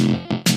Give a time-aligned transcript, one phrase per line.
[0.00, 0.49] Seven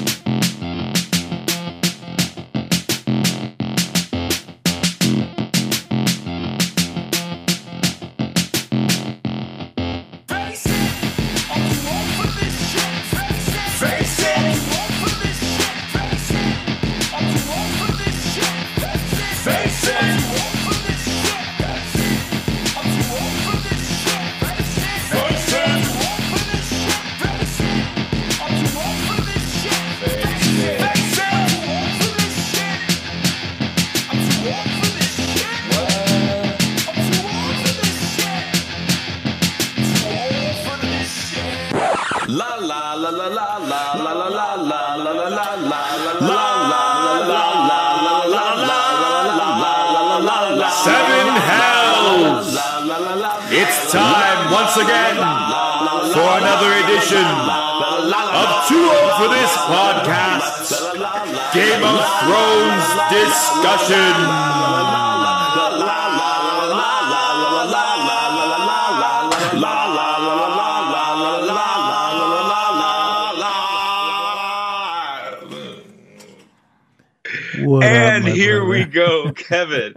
[78.94, 79.96] go, Kevin.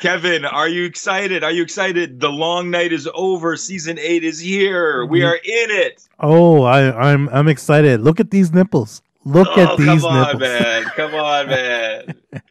[0.00, 1.42] Kevin, are you excited?
[1.42, 2.20] Are you excited?
[2.20, 3.56] The long night is over.
[3.56, 5.06] Season eight is here.
[5.06, 5.26] We Mm-hmm.
[5.28, 6.06] are in it.
[6.20, 8.00] Oh, I, I'm I'm excited.
[8.02, 9.02] Look at these nipples.
[9.24, 10.02] Look oh, at these nipples.
[10.02, 10.40] come on, nipples.
[10.40, 10.84] man.
[10.96, 12.14] Come on, man.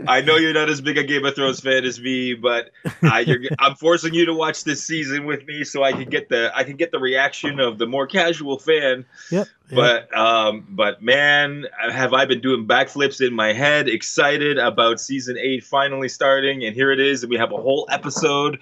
[0.06, 2.70] I know you're not as big a Game of Thrones fan as me, but
[3.02, 6.28] I, you're, I'm forcing you to watch this season with me so I can get
[6.28, 9.04] the I can get the reaction of the more casual fan.
[9.30, 9.48] Yep.
[9.70, 9.76] yep.
[9.76, 15.36] But um, but man, have I been doing backflips in my head, excited about season
[15.36, 18.60] eight finally starting, and here it is, and we have a whole episode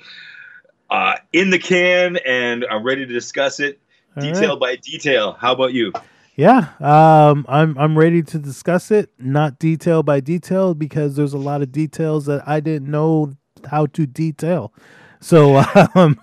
[0.90, 3.78] uh, in the can, and I'm ready to discuss it
[4.16, 4.60] All detail right.
[4.60, 5.32] by detail.
[5.32, 5.92] How about you?
[6.36, 6.68] Yeah.
[6.80, 11.62] Um, I'm I'm ready to discuss it, not detail by detail, because there's a lot
[11.62, 13.32] of details that I didn't know
[13.70, 14.72] how to detail.
[15.20, 15.56] So,
[15.94, 16.20] um,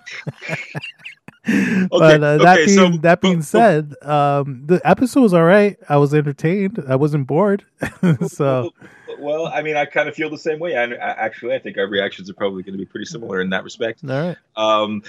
[1.44, 5.44] but uh, that okay, being so- that being but- said, um, the episode was all
[5.44, 5.76] right.
[5.88, 6.82] I was entertained.
[6.88, 7.64] I wasn't bored.
[8.28, 8.70] so,
[9.18, 10.76] Well, I mean, I kind of feel the same way.
[10.76, 10.96] I, I
[11.26, 14.00] actually, I think our reactions are probably going to be pretty similar in that respect.
[14.08, 14.36] all right.
[14.56, 15.02] Um,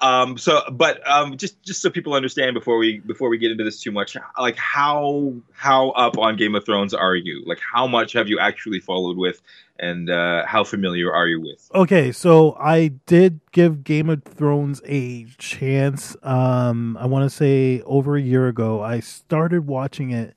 [0.00, 3.64] um, so, but um, just just so people understand before we before we get into
[3.64, 7.42] this too much, like how how up on Game of Thrones are you?
[7.46, 9.40] Like, how much have you actually followed with,
[9.78, 11.70] and uh, how familiar are you with?
[11.74, 16.16] Okay, so I did give Game of Thrones a chance.
[16.22, 20.34] Um, I want to say over a year ago, I started watching it,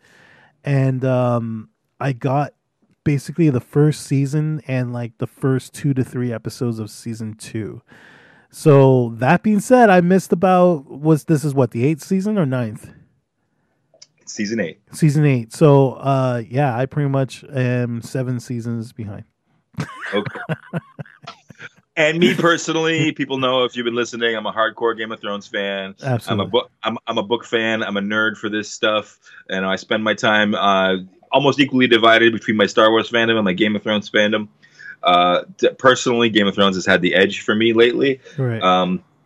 [0.64, 1.70] and um,
[2.00, 2.54] I got
[3.04, 7.82] basically the first season and like the first two to three episodes of season two.
[8.50, 12.46] So that being said, I missed about was this is what the eighth season or
[12.46, 12.92] ninth
[14.26, 14.80] Season eight.
[14.92, 15.54] season eight.
[15.54, 19.24] So uh, yeah, I pretty much am seven seasons behind.
[20.14, 20.40] Okay.
[21.96, 25.48] and me personally, people know if you've been listening, I'm a hardcore Game of Thrones
[25.48, 25.96] fan.
[26.02, 26.46] I'm Absolutely.
[26.46, 26.72] a book.
[26.84, 27.84] I'm, I'm a book fan.
[27.84, 29.20] I'm a nerd for this stuff,
[29.50, 30.98] and I spend my time uh,
[31.32, 34.50] almost equally divided between my Star Wars fandom and my Game of Thrones fandom.
[35.04, 35.44] Uh,
[35.78, 38.60] personally, Game of Thrones has had the edge for me lately right.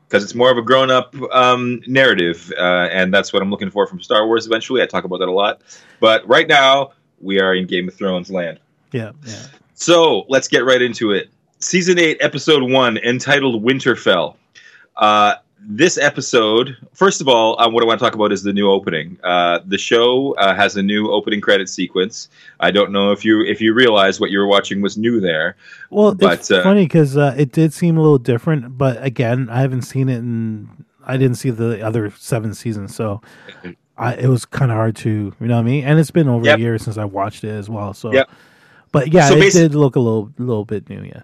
[0.08, 3.88] because it's more of a grown-up um, narrative, uh, and that's what I'm looking for
[3.88, 4.46] from Star Wars.
[4.46, 5.62] Eventually, I talk about that a lot,
[6.00, 8.60] but right now we are in Game of Thrones land.
[8.92, 9.12] yeah.
[9.26, 9.44] Yeah.
[9.74, 11.30] So let's get right into it.
[11.58, 14.36] Season 8, Episode 1, entitled Winterfell.
[14.96, 18.52] Uh, this episode, first of all, uh, what I want to talk about is the
[18.54, 19.18] new opening.
[19.24, 22.30] Uh, the show uh, has a new opening credit sequence.
[22.60, 25.56] I don't know if you if you realize what you were watching was new there.
[25.90, 29.50] Well, But, it's uh, funny because uh, it did seem a little different, but again,
[29.50, 33.22] I haven't seen it, and I didn't see the other seven seasons, so
[33.98, 35.84] I, it was kind of hard to, you know what I mean.
[35.84, 36.58] And it's been over Yep.
[36.58, 38.12] a year since I watched it as well, so.
[38.12, 38.30] Yep.
[38.92, 41.02] But yeah, So it did look a little, little bit new.
[41.04, 41.24] Yes.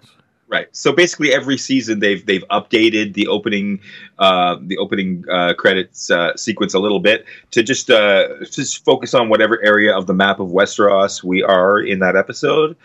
[0.50, 0.74] Right.
[0.74, 3.80] So basically, every season they've they've updated the opening
[4.18, 9.12] uh, the opening uh, credits uh, sequence a little bit to just uh, just focus
[9.12, 12.76] on whatever area of the map of Westeros we are in that episode.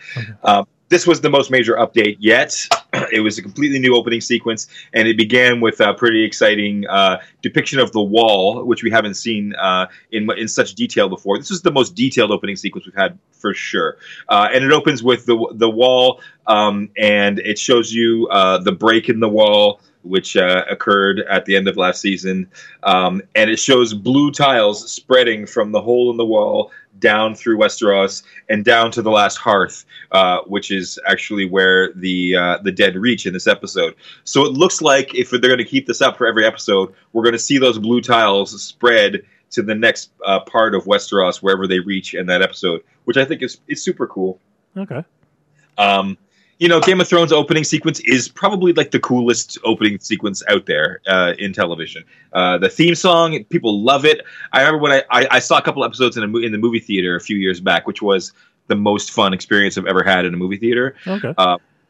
[0.42, 2.66] Um, this was the most major update yet.
[3.12, 7.20] It was a completely new opening sequence, and it began with a pretty exciting uh,
[7.42, 11.36] depiction of the wall, which we haven't seen uh, in in such detail before.
[11.36, 13.96] This is the most detailed opening sequence we've had for sure,
[14.28, 18.72] uh, and it opens with the the wall um, and it shows you uh, the
[18.72, 22.48] break in the wall which uh, occurred at the end of last season
[22.82, 26.70] um, and it shows blue tiles spreading from the hole in the wall
[27.00, 32.36] down through Westeros and down to the last hearth uh, which is actually where the
[32.36, 35.64] uh, the dead reach in this episode so it looks like if they're going to
[35.64, 39.22] keep this up for every episode we're going to see those blue tiles spread
[39.54, 43.24] to the next uh, part of Westeros wherever they reach in that episode, which I
[43.24, 44.38] think is is super cool.
[44.76, 45.04] Okay.
[45.78, 46.18] Um,
[46.58, 50.66] you know, Game of Thrones opening sequence is probably like the coolest opening sequence out
[50.66, 52.04] there uh, in television.
[52.32, 54.20] Uh, the theme song, people love it.
[54.52, 56.80] I remember when I, I, I saw a couple episodes in, a, in the movie
[56.80, 58.32] theater a few years back, which was
[58.68, 60.96] the most fun experience I've ever had in a movie theater.
[61.06, 61.34] Okay.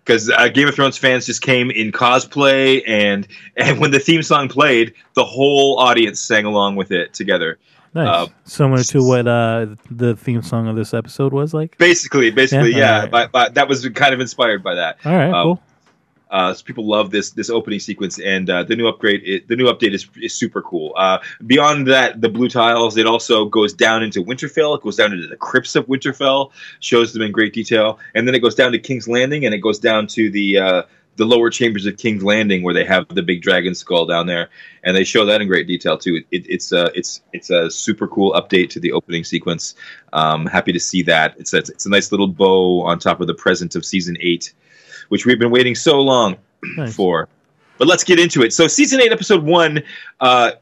[0.04, 3.26] Because uh, Game of Thrones fans just came in cosplay, and
[3.56, 7.58] and when the theme song played, the whole audience sang along with it together.
[7.94, 8.08] Nice.
[8.08, 11.78] uh, Similar to what uh, the theme song of this episode was like.
[11.78, 13.26] Basically, basically, Yeah, yeah.
[13.26, 14.98] but that was kind of inspired by that.
[15.04, 15.30] All right.
[15.32, 15.62] Um, cool.
[16.30, 19.54] Uh, so people love this this opening sequence, and uh, the new upgrade, it, the
[19.54, 20.92] new update is, is super cool.
[20.96, 24.76] Uh, beyond that, the blue tiles, it also goes down into Winterfell.
[24.76, 26.50] It goes down into the crypts of Winterfell,
[26.80, 29.58] shows them in great detail, and then it goes down to King's Landing, and it
[29.58, 30.82] goes down to the uh,
[31.16, 34.48] the lower chambers of King's Landing, where they have the big dragon skull down there,
[34.82, 36.16] and they show that in great detail too.
[36.16, 39.74] It, it, it's a it's it's a super cool update to the opening sequence.
[40.12, 41.34] Um, happy to see that.
[41.38, 44.52] It's a, it's a nice little bow on top of the present of season eight
[45.08, 46.36] which we've been waiting so long
[46.76, 46.94] Nice.
[46.94, 47.28] for.
[47.78, 48.52] But let's get into it.
[48.52, 49.82] So, season eight, episode one,
[50.20, 50.52] uh,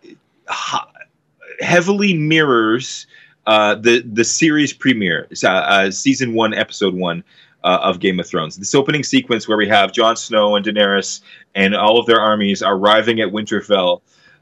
[1.60, 3.06] heavily mirrors
[3.46, 7.22] uh, the the series premiere, uh, uh, season one, episode one.
[7.64, 8.56] Uh, of Game of Thrones.
[8.56, 11.20] This opening sequence where we have Jon Snow and Daenerys
[11.54, 14.00] and all of their armies arriving at Winterfell,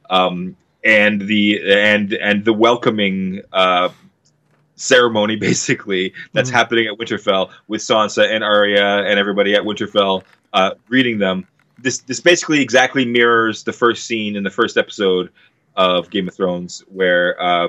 [0.08, 3.90] um, and the and and the welcoming uh,
[4.76, 6.54] ceremony basically that's Mhm.
[6.54, 11.46] happening at Winterfell with Sansa and Arya and everybody at Winterfell uh, greeting them.
[11.78, 15.30] This this basically exactly mirrors the first scene in the first episode
[15.76, 17.68] of Game of Thrones where uh,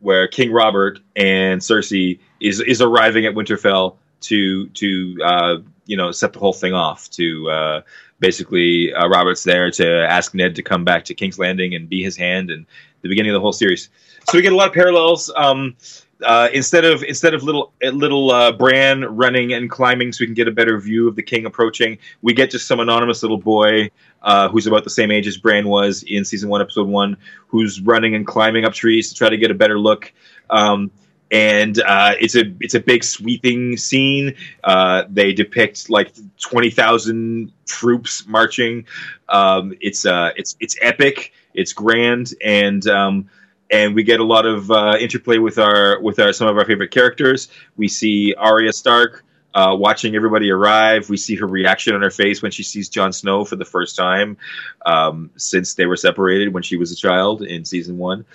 [0.00, 6.12] where King Robert and Cersei is is arriving at Winterfell to to uh, you know
[6.12, 7.80] set the whole thing off to uh,
[8.18, 12.02] basically uh, Robert's there to ask Ned to come back to King's Landing and be
[12.02, 12.66] his hand and
[13.02, 13.88] the beginning of the whole series.
[14.30, 15.30] So we get a lot of parallels.
[15.34, 15.76] Um,
[16.24, 20.26] uh, instead of instead of little uh, little uh, Bran running and climbing, so we
[20.26, 23.38] can get a better view of the king approaching, we get just some anonymous little
[23.38, 23.90] boy
[24.22, 27.16] uh, who's about the same age as Bran was in season one, episode one,
[27.48, 30.12] who's running and climbing up trees to try to get a better look.
[30.48, 30.90] Um,
[31.32, 34.36] and uh, it's a it's a big sweeping scene.
[34.62, 38.84] Uh, they depict like twenty thousand troops marching.
[39.30, 41.32] Um, it's uh, it's it's epic.
[41.54, 43.30] It's grand, and um,
[43.70, 46.66] and we get a lot of uh, interplay with our with our some of our
[46.66, 47.48] favorite characters.
[47.76, 49.24] We see Arya Stark
[49.54, 51.08] uh, watching everybody arrive.
[51.08, 53.96] We see her reaction on her face when she sees Jon Snow for the first
[53.96, 54.36] time
[54.84, 58.26] um, since they were separated when she was a child in season one.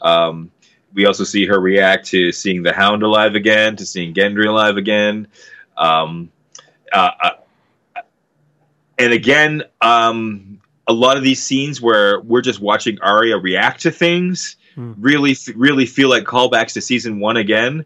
[0.00, 0.52] Um,
[0.94, 4.76] we also see her react to seeing the Hound alive again, to seeing Gendry alive
[4.76, 5.26] again.
[5.76, 6.30] Um,
[6.92, 8.02] uh, uh,
[8.98, 13.90] and again, um, a lot of these scenes where we're just watching Arya react to
[13.90, 14.92] things Hmm.
[14.98, 17.84] really, really feel like callbacks to season one again.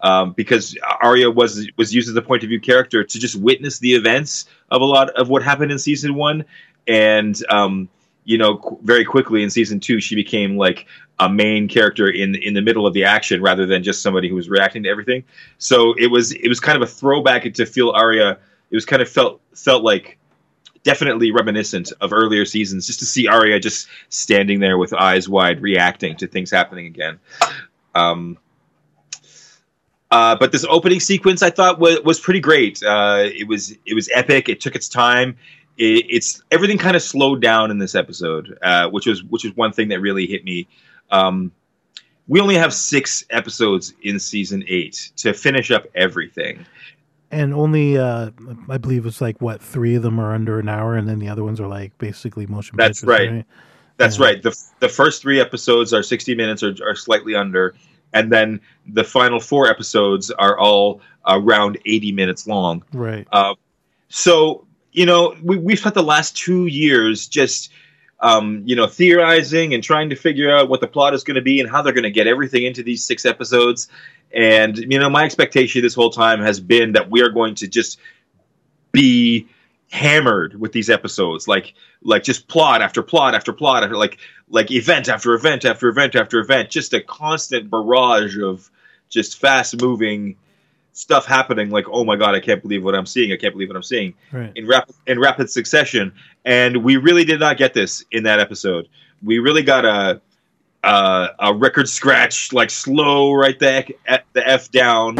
[0.00, 3.80] Um, because Arya was was used as a point of view character to just witness
[3.80, 6.44] the events of a lot of what happened in season one,
[6.86, 7.88] and um,
[8.28, 10.86] you know, qu- very quickly in season two, she became like
[11.18, 14.34] a main character in in the middle of the action rather than just somebody who
[14.34, 15.24] was reacting to everything.
[15.56, 18.38] So it was it was kind of a throwback to feel Arya.
[18.70, 20.18] It was kind of felt felt like
[20.82, 25.62] definitely reminiscent of earlier seasons, just to see Arya just standing there with eyes wide,
[25.62, 27.18] reacting to things happening again.
[27.94, 28.36] Um,
[30.10, 32.82] uh, but this opening sequence I thought was, was pretty great.
[32.82, 34.50] Uh, it was it was epic.
[34.50, 35.38] It took its time.
[35.78, 39.54] It, it's everything kind of slowed down in this episode, uh, which was which was
[39.56, 40.66] one thing that really hit me.
[41.10, 41.52] Um,
[42.26, 46.66] we only have six episodes in season eight to finish up everything.
[47.30, 48.30] And only, uh,
[48.70, 51.28] I believe it's like what three of them are under an hour, and then the
[51.28, 52.76] other ones are like basically motion.
[52.76, 53.46] That's pictures, right.
[53.98, 54.24] That's Yeah.
[54.26, 54.42] right.
[54.42, 57.74] The the first three episodes are sixty minutes or are slightly under,
[58.12, 62.82] and then the final four episodes are all around eighty minutes long.
[62.92, 63.26] Right.
[63.32, 63.54] Uh,
[64.08, 64.66] so
[64.98, 67.70] you know, we we've spent the last two years just
[68.18, 71.40] um, you know theorizing and trying to figure out what the plot is going to
[71.40, 73.88] be and how they're going to get everything into these six episodes.
[74.34, 77.68] And you know, my expectation this whole time has been that we are going to
[77.68, 78.00] just
[78.90, 79.46] be
[79.90, 84.18] hammered with these episodes like like just plot after plot after plot after like
[84.50, 88.70] like event after event after event after event just a constant barrage of
[89.08, 90.36] just fast moving
[90.98, 93.68] stuff happening like oh my god i can't believe what i'm seeing i can't believe
[93.68, 94.50] what i'm seeing Right.
[94.56, 96.12] in rapid in rapid succession.
[96.44, 98.88] And we really did not get this in that episode.
[99.22, 100.20] We really got a
[100.82, 105.14] a, a record scratch like slow right the f, the f down.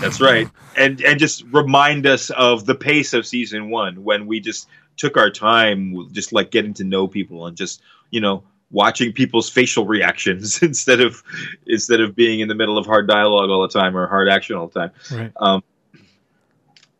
[0.00, 0.48] That's right.
[0.76, 5.16] And and just remind us of the pace of season one when we just took
[5.16, 9.86] our time just like getting to know people and just you know watching people's facial
[9.86, 11.22] reactions instead of
[11.66, 14.56] instead of being in the middle of hard dialogue all the time or hard action
[14.56, 14.90] all the time.
[15.10, 15.32] Right.
[15.36, 15.62] Um,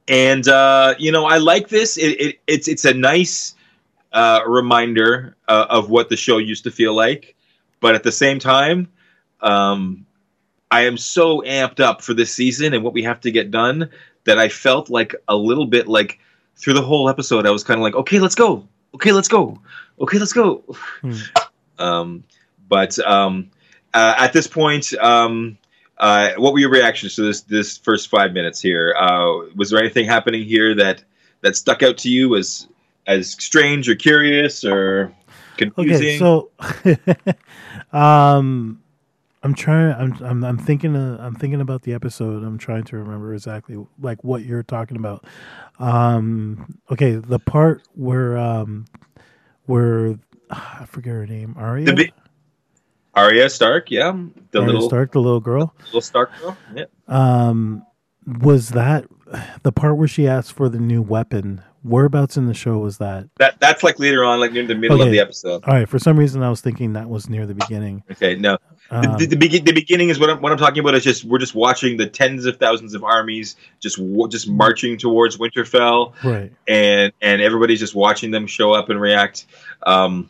[0.06, 1.96] and uh, you know, I like this.
[1.96, 3.54] It, it, it's it's a nice
[4.12, 7.36] uh, reminder uh, of what the show used to feel like,
[7.80, 8.88] but at the same time,
[9.40, 10.06] um,
[10.70, 13.90] I am so amped up for this season and what we have to get done
[14.24, 16.18] that I felt like a little bit like
[16.56, 19.60] through the whole episode, I was kind of like, okay, let's go, okay, let's go,
[20.00, 20.64] okay, let's go.
[21.00, 21.12] Hmm.
[21.78, 22.24] Um,
[22.68, 23.50] but um,
[23.94, 25.58] uh, at this point, um,
[25.98, 28.94] uh, what were your reactions to this this first five minutes here?
[28.98, 31.02] Uh, was there anything happening here that
[31.40, 32.68] that stuck out to you as
[33.06, 35.12] as strange or curious or
[35.56, 36.22] confusing?
[36.22, 38.82] Okay, so um
[39.42, 42.44] I'm trying I'm I'm I'm thinking uh, I'm thinking about the episode.
[42.44, 45.24] I'm trying to remember exactly like what you're talking about.
[45.78, 48.86] Um okay, the part where um
[49.66, 50.18] where
[50.50, 51.86] I forget her name, Arya.
[51.86, 52.12] The bi-
[53.14, 54.12] Arya Stark, yeah,
[54.50, 55.74] the Arya little Stark, the little girl.
[55.86, 56.56] little Stark girl.
[56.74, 56.84] Yeah.
[57.06, 57.84] Um
[58.26, 59.06] was that
[59.62, 61.62] the part where she asked for the new weapon?
[61.84, 63.28] Whereabouts in the show was that?
[63.38, 65.64] That that's like later on, like near the middle of the episode.
[65.64, 68.02] All right, for some reason I was thinking that was near the beginning.
[68.10, 68.58] Okay, no,
[68.90, 70.94] the, Um, the, the, begin, the beginning is what I'm, what I'm talking about.
[70.96, 75.38] Is just we're just watching the tens of thousands of armies just just marching towards
[75.38, 76.52] Winterfell, right.
[76.66, 79.46] and and everybody's just watching them show up and react.
[79.86, 80.28] Um,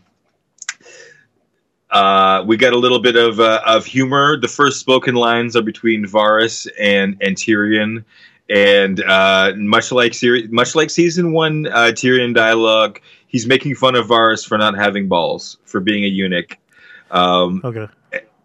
[1.90, 4.38] uh, we got a little bit of uh, of humor.
[4.38, 8.04] The first spoken lines are between Varys and and Tyrion,
[8.50, 13.94] and uh, much like seri- much like season one uh, Tyrion dialogue, he's making fun
[13.94, 16.58] of Varys for not having balls, for being a eunuch.
[17.10, 17.86] Um, Okay.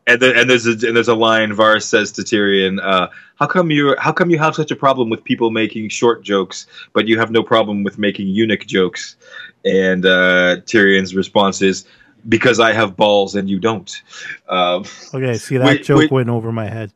[0.07, 3.45] and, then, and there's a, and there's a line Varys says to Tyrion, uh, "How
[3.47, 7.09] come you how come you have such a problem with people making short jokes, but
[7.09, 9.17] you have no problem with making eunuch jokes?"
[9.65, 11.85] And uh, Tyrion's response is,
[12.29, 14.01] "Because I have balls and you don't."
[14.49, 16.11] Um, Okay, see that Wait, joke wait.
[16.11, 16.91] went over my head.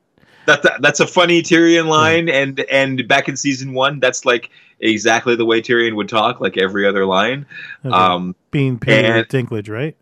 [0.45, 4.49] that, that that's a funny Tyrion line, and and back in season one, that's like
[4.79, 7.45] exactly the way Tyrion would talk, like every other line.
[7.85, 7.93] Okay.
[7.93, 9.95] Um, Being Peter Dinklage, right?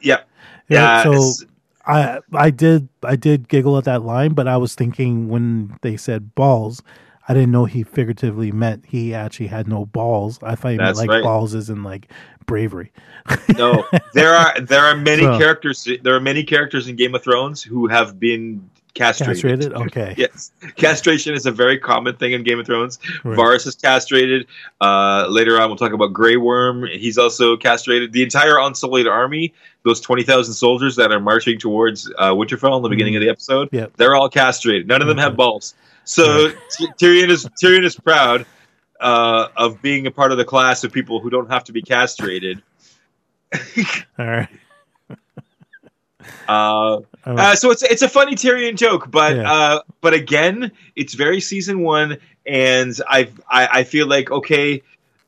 [0.00, 0.20] yeah,
[0.68, 1.02] Yeah.
[1.02, 1.02] yeah.
[1.02, 1.44] so
[1.86, 5.96] I I did I did giggle at that line, but I was thinking when they
[5.96, 6.82] said balls,
[7.28, 10.38] I didn't know he figuratively meant he actually had no balls.
[10.42, 11.22] I thought he meant like right.
[11.22, 12.10] balls as in like
[12.48, 12.90] bravery.
[13.56, 15.86] no, there are there are many So- characters.
[16.02, 19.36] There are many characters in Game of Thrones who have been castrated.
[19.36, 19.72] Castrated?
[19.74, 20.14] Okay.
[20.18, 22.98] yes, castration is a very common thing in Game of Thrones.
[23.22, 23.38] Right.
[23.38, 24.46] Varys is castrated.
[24.80, 26.86] Uh, later on, we'll talk about Grey Worm.
[26.90, 28.12] He's also castrated.
[28.12, 29.52] The entire Unsullied army,
[29.84, 33.28] those twenty thousand soldiers that are marching towards uh, Winterfell in the beginning of the
[33.28, 33.92] episode, Yep.
[33.98, 34.88] they're all castrated.
[34.88, 35.74] None of them have balls.
[36.04, 36.50] So
[36.98, 38.46] Tyrion is Tyrion is proud
[39.00, 41.82] uh, of being a part of the class of people who don't have to be
[41.82, 42.62] castrated.
[44.18, 44.48] All right.
[46.46, 49.50] Uh, uh, so it's it's a funny Tyrion joke, but Yeah.
[49.50, 54.82] uh, but again, it's very season one, and I've, I I feel like okay,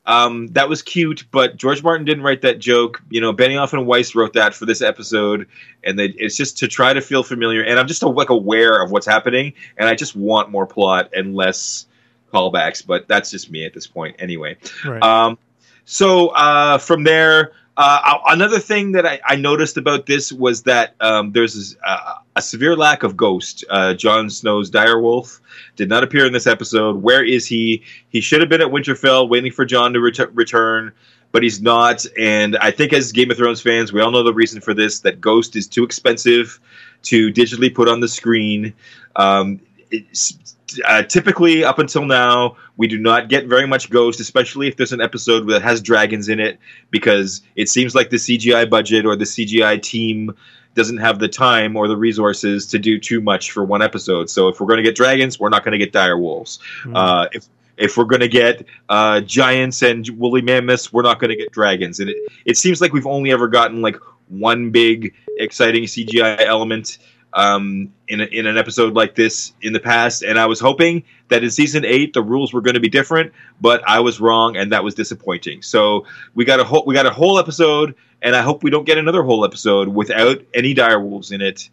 [0.05, 3.01] um, that was cute, but George Martin didn't write that joke.
[3.09, 5.47] You know, Benioff and Weiss wrote that for this episode,
[5.83, 7.63] and they, it's just to try to feel familiar.
[7.63, 11.35] And I'm just like aware of what's happening, and I just want more plot and
[11.35, 11.85] less
[12.31, 12.85] callbacks.
[12.85, 14.57] But that's just me at this point, anyway.
[14.85, 15.01] right.
[15.03, 15.37] Um,
[15.85, 20.95] so uh, from there, uh, another thing that I, I noticed about this was that
[20.99, 23.63] um, there's uh, a severe lack of Ghost.
[23.69, 25.39] Uh, Jon Snow's direwolf
[25.77, 26.97] did not appear in this episode.
[26.97, 27.83] Where is he?
[28.09, 30.91] He should have been at Winterfell, waiting for Jon to ret- return.
[31.31, 34.33] But he's not, and I think as Game of Thrones fans, we all know the
[34.33, 36.59] reason for this: that Ghost is too expensive
[37.03, 38.73] to digitally put on the screen.
[39.15, 39.61] Um,
[40.85, 44.93] uh, typically, up until now, we do not get very much Ghost, especially if there's
[44.93, 49.15] an episode that has dragons in it, because it seems like the CGI budget or
[49.15, 50.35] the CGI team
[50.73, 54.29] doesn't have the time or the resources to do too much for one episode.
[54.29, 56.59] So if we're going to get dragons, we're not going to get dire wolves.
[56.83, 56.95] Mm.
[56.95, 57.45] Uh, if
[57.77, 61.51] if we're going to get uh, giants and woolly mammoths, we're not going to get
[61.51, 61.99] dragons.
[61.99, 63.95] And it, it seems like we've only ever gotten like
[64.27, 66.99] one big exciting CGI element
[67.33, 70.21] um, in a, in an episode like this in the past.
[70.23, 73.33] And I was hoping that in season eight the rules were going to be different,
[73.59, 75.61] but I was wrong, and that was disappointing.
[75.61, 78.85] So we got a whole we got a whole episode, and I hope we don't
[78.85, 81.69] get another whole episode without any direwolves in it.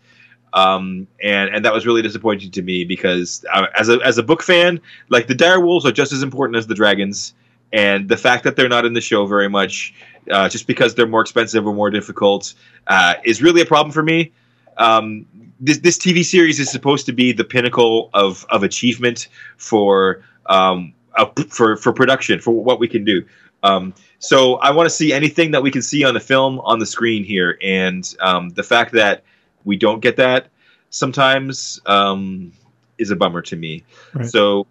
[0.53, 4.23] Um, and and that was really disappointing to me because uh, as a as a
[4.23, 7.35] book fan, like the direwolves are just as important as the dragons,
[7.73, 9.95] and the fact that they're not in the show very much,
[10.31, 12.55] uh, just because they're more expensive or more difficult,
[12.87, 14.33] uh, is really a problem for me.
[14.79, 15.27] Um,
[15.61, 20.95] this this TV series is supposed to be the pinnacle of of achievement for um
[21.17, 23.25] uh, for for production for what we can do.
[23.62, 26.79] Um, so I want to see anything that we can see on the film on
[26.79, 29.25] the screen here, and um, the fact that
[29.65, 30.49] we don't get that
[30.91, 32.53] sometimes um,
[32.99, 33.85] is a bummer to me.
[34.15, 34.27] Right.
[34.27, 34.67] So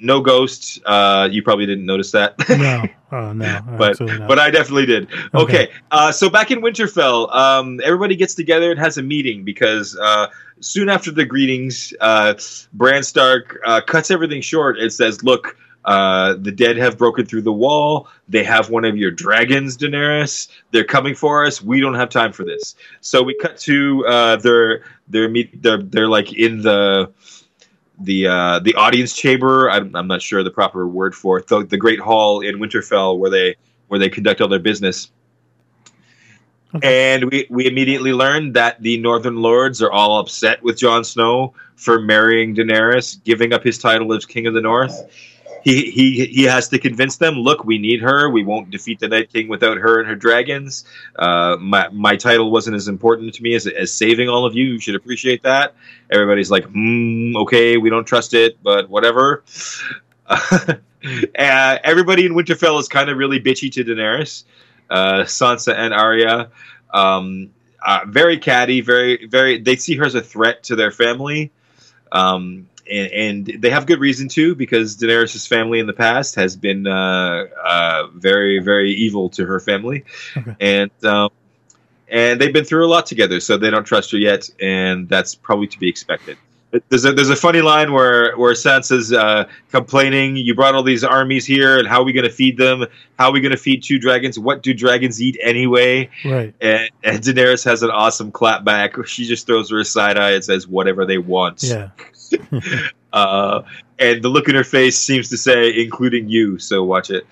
[0.00, 0.80] no ghosts.
[0.84, 2.34] Uh, you probably didn't notice that.
[2.48, 5.08] no, oh no, but but I definitely did.
[5.34, 5.68] Okay, Okay.
[5.90, 10.28] uh, so back in Winterfell, um, everybody gets together and has a meeting because uh,
[10.60, 12.34] soon after the greetings, uh,
[12.72, 17.40] Bran Stark uh, cuts everything short and says, "Look." Uh, the dead have broken through
[17.40, 18.06] the wall.
[18.28, 20.48] They have one of your dragons, Daenerys.
[20.72, 21.62] They're coming for us.
[21.62, 22.74] We don't have time for this.
[23.00, 25.62] So we cut to uh, their their meet.
[25.62, 27.10] They're they're like in the
[28.00, 29.70] the uh, the audience chamber.
[29.70, 31.46] I'm, I'm not sure the proper word for it.
[31.46, 33.56] The, the great hall in Winterfell where they
[33.88, 35.10] where they conduct all their business.
[36.82, 41.52] And we, we immediately learned that the Northern Lords are all upset with Jon Snow
[41.74, 44.96] for marrying Daenerys, giving up his title as King of the North.
[45.62, 47.34] He, he he has to convince them.
[47.34, 48.30] Look, we need her.
[48.30, 50.84] We won't defeat the Night King without her and her dragons.
[51.16, 54.64] Uh, my my title wasn't as important to me as as saving all of you.
[54.64, 55.74] You should appreciate that.
[56.10, 59.44] Everybody's like, hmm, okay, we don't trust it, but whatever.
[60.26, 60.76] uh,
[61.34, 64.44] everybody in Winterfell is kind of really bitchy to Daenerys,
[64.88, 66.50] uh, Sansa and Arya.
[66.92, 67.50] Um,
[67.84, 69.58] uh, very catty, very very.
[69.58, 71.50] They see her as a threat to their family.
[72.12, 76.56] Um, and, and they have good reason to because Daenerys' family in the past has
[76.56, 80.04] been uh, uh, very, very evil to her family,
[80.36, 80.54] Okay.
[80.60, 81.30] and um,
[82.08, 85.34] and they've been through a lot together, so they don't trust her yet, and that's
[85.34, 86.36] probably to be expected.
[86.88, 91.02] There's a there's a funny line where where Sansa's uh, complaining, "You brought all these
[91.02, 92.86] armies here, and how are we going to feed them?
[93.18, 94.38] How are we going to feed two dragons?
[94.38, 96.54] What do dragons eat anyway?" right.
[96.60, 98.94] And, and Daenerys has an awesome clap back.
[99.06, 101.88] She just throws her a side eye and says, "Whatever they want." Yeah.
[103.12, 103.62] Uh,
[103.98, 106.58] and the look in her face seems to say, including you.
[106.58, 107.26] So watch it.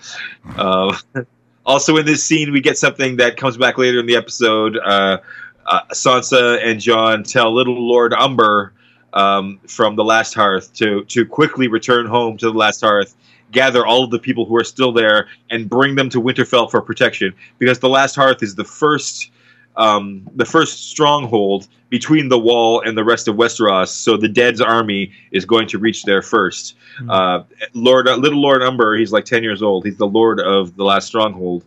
[0.57, 0.93] Uh,
[1.65, 4.77] also, in this scene, we get something that comes back later in the episode.
[4.77, 5.19] Uh,
[5.65, 8.73] uh, Sansa and Jon tell little Lord Umber
[9.13, 13.15] um, from the Last Hearth to to quickly return home to the Last Hearth.
[13.51, 16.81] Gather all of the people who are still there and bring them to Winterfell for
[16.81, 19.31] protection, because the Last Hearth is the first
[19.79, 23.87] um, the first stronghold between the wall and the rest of Westeros.
[23.87, 26.75] So the Dead's army is going to reach there first.
[27.01, 27.09] Mhm.
[27.09, 29.85] Uh, Lord, uh, little Lord Umber, he's like ten years old.
[29.85, 31.63] He's the Lord of the last stronghold.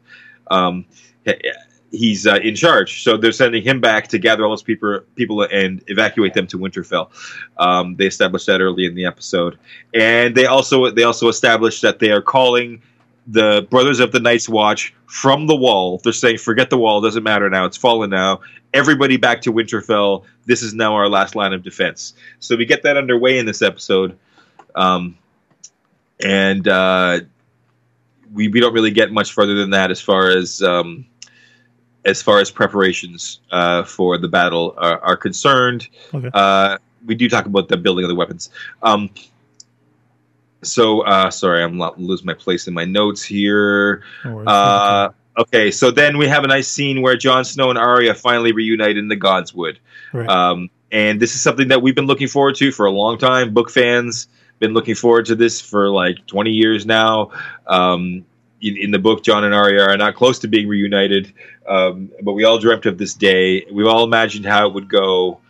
[0.50, 0.84] Um,
[1.90, 5.42] he's uh, in charge, so they're sending him back to gather all those people, people
[5.42, 7.08] and evacuate them to Winterfell.
[7.58, 9.58] Um, they established that early in the episode,
[9.94, 12.82] and they also they also established that they are calling
[13.26, 15.98] the Brothers of the Night's Watch from the wall.
[16.02, 18.40] They're saying, forget the wall, doesn't matter now, it's fallen now.
[18.74, 20.24] Everybody back to Winterfell.
[20.46, 22.14] This is now our last line of defense.
[22.40, 24.18] So we get that underway in this episode.
[24.74, 25.18] Um,
[26.24, 27.20] and uh,
[28.32, 31.06] we, we don't really get much further than that as far as um,
[32.04, 35.88] as far as preparations uh, for the battle are, are concerned.
[36.12, 36.30] Okay.
[36.32, 38.50] Uh, we do talk about the building of the weapons.
[38.82, 39.10] Um,
[40.62, 44.02] so uh, sorry, I'm lo- losing my place in my notes here.
[44.24, 48.52] Uh, okay, so then we have a nice scene where Jon Snow and Arya finally
[48.52, 49.78] reunite in the Godswood.
[50.12, 50.28] Right.
[50.28, 53.54] Um, and this is something that we've been looking forward to for a long time.
[53.54, 54.28] Book fans
[54.62, 57.30] been looking forward to this for like 20 years now.
[57.66, 58.24] Um,
[58.62, 61.32] in, in the book, Jon and Arya are not close to being reunited,
[61.68, 63.66] um, but we all dreamt of this day.
[63.72, 65.40] We all imagined how it would go.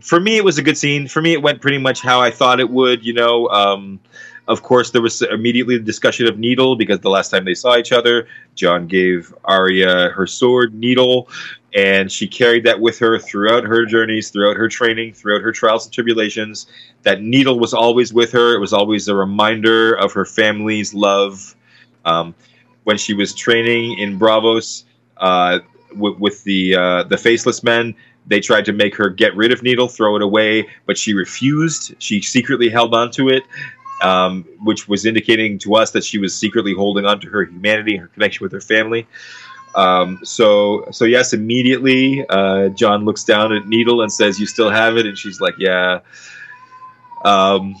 [0.00, 1.06] For me, it was a good scene.
[1.06, 3.06] For me, it went pretty much how I thought it would.
[3.06, 4.00] You know, um,
[4.48, 7.76] of course, there was immediately the discussion of Needle because the last time they saw
[7.76, 11.28] each other, Jon gave Arya her sword, Needle,
[11.74, 15.86] and she carried that with her throughout her journeys, throughout her training, throughout her trials
[15.86, 16.66] and tribulations.
[17.02, 18.54] That Needle was always with her.
[18.54, 21.54] It was always a reminder of her family's love.
[22.04, 22.34] Um,
[22.84, 24.84] when she was training in Braavos
[25.16, 25.58] uh,
[25.96, 29.62] with, with the uh, the Faceless Men, they tried to make her get rid of
[29.62, 31.94] Needle, throw it away, but she refused.
[31.98, 33.42] She secretly held on to it,
[34.02, 37.96] um, which was indicating to us that she was secretly holding on to her humanity,
[37.96, 39.06] her connection with her family.
[39.74, 44.70] Um, so, so yes, immediately uh, Jon looks down at Needle and says, "You still
[44.70, 46.00] have it," and she's like, "Yeah."
[47.24, 47.76] Um,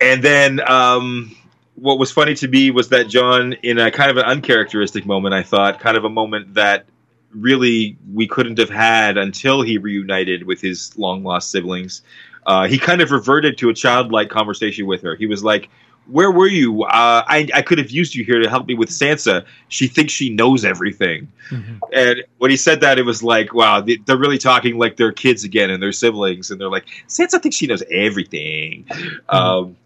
[0.00, 1.36] and then um,
[1.74, 5.34] what was funny to me was that Jon, in a kind of an uncharacteristic moment,
[5.34, 6.86] I thought, kind of a moment that
[7.32, 12.02] really we couldn't have had until he reunited with his long lost siblings.
[12.46, 15.14] Uh, he kind of reverted to a childlike conversation with her.
[15.14, 15.68] He was like,
[16.06, 16.84] "Where were you?
[16.84, 19.44] Uh, I I could have used you here to help me with Sansa.
[19.68, 21.78] She thinks she knows everything." Mhm.
[21.92, 25.12] And when he said that, it was like, wow, they- they're really talking like they're
[25.12, 28.86] kids again and they're siblings, and they're like, Sansa thinks she knows everything.
[29.28, 29.76] Um,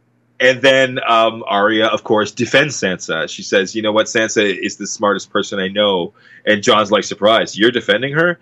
[0.41, 3.29] and then um, Arya, of course, defends Sansa.
[3.29, 4.07] She says, "You know what?
[4.07, 6.13] Sansa is the smartest person I know."
[6.45, 7.57] And Jon's like, "Surprised?
[7.57, 8.39] You're defending her?"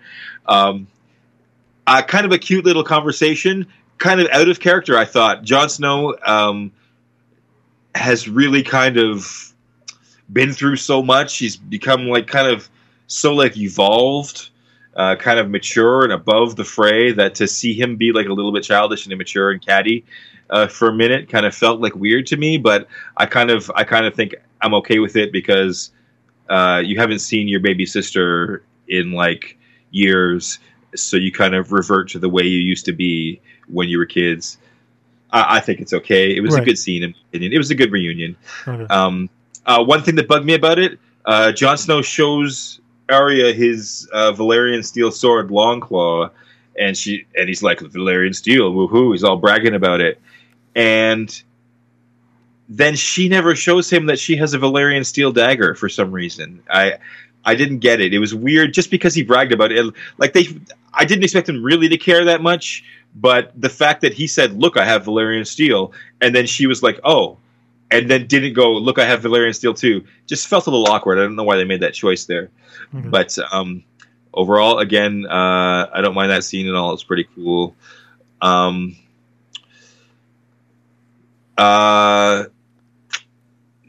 [0.47, 0.87] Um,
[1.87, 4.97] uh, kind of a cute little conversation, kind of out of character.
[4.97, 6.71] I thought Jon Snow um,
[7.95, 9.53] has really kind of
[10.31, 11.37] been through so much.
[11.37, 12.69] He's become like kind of
[13.07, 14.49] so like evolved.
[14.95, 18.31] Uh, kind of mature and above the fray that to see him be like a
[18.31, 20.05] little bit childish and immature and catty
[20.51, 23.71] uh, for a minute kind of felt like weird to me but i kind of
[23.73, 25.91] i kind of think i'm okay with it because
[26.49, 29.57] uh, you haven't seen your baby sister in like
[29.89, 30.59] years
[30.95, 34.05] so you kind of revert to the way you used to be when you were
[34.05, 34.57] kids
[35.31, 36.63] i, I think it's okay it was Right.
[36.63, 38.35] a good scene in my opinion it was a good reunion
[38.67, 38.85] Okay.
[38.93, 39.29] um,
[39.65, 44.33] uh, one thing that bugged me about it, uh, Jon Snow shows Arya his uh,
[44.33, 46.29] Valyrian steel sword, Longclaw,
[46.77, 49.13] and she and he's like Valyrian steel, woohoo!
[49.13, 50.19] He's all bragging about it,
[50.75, 51.41] and
[52.69, 56.61] then she never shows him that she has a Valyrian steel dagger for some reason.
[56.69, 56.95] I
[57.45, 58.13] I didn't get it.
[58.13, 59.93] It was weird just because he bragged about it.
[60.17, 60.47] Like they,
[60.93, 62.83] I didn't expect him really to care that much.
[63.15, 66.81] But the fact that he said, "Look, I have Valyrian steel," and then she was
[66.81, 67.37] like, "Oh,"
[67.91, 71.19] and then didn't go, "Look, I have Valyrian steel too," just felt a little awkward.
[71.19, 72.49] I don't know why they made that choice there.
[72.95, 73.07] Okay.
[73.07, 73.83] But um,
[74.33, 76.93] overall, again, uh, I don't mind that scene at all.
[76.93, 77.75] It's pretty cool.
[78.41, 78.95] Um,
[81.57, 82.45] uh,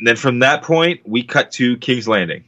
[0.05, 2.45] then from that point, we cut to King's Landing,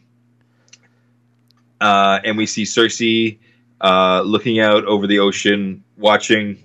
[1.80, 3.38] uh, and we see Cersei
[3.80, 6.62] uh, looking out over the ocean, watching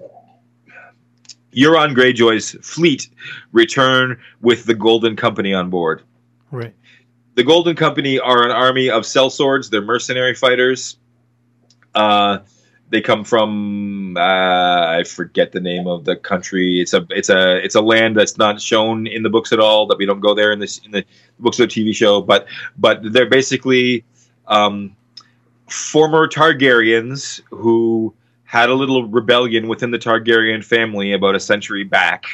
[1.53, 3.09] Euron Greyjoy's fleet
[3.51, 6.03] return with the Golden Company on board.
[6.49, 6.73] Right.
[7.35, 9.69] The Golden Company are an army of sellswords.
[9.69, 10.97] They're mercenary fighters.
[11.93, 12.39] Uh,
[12.89, 16.81] they come from uh, I forget the name of the country.
[16.81, 19.87] It's a it's a it's a land that's not shown in the books at all.
[19.87, 21.05] That we don't go there in this in the
[21.39, 22.21] books of the TV show.
[22.21, 22.47] But
[22.77, 24.03] but they're basically
[24.45, 24.97] um,
[25.71, 32.25] former Targaryens who had a little rebellion within the Targaryen family about a century back,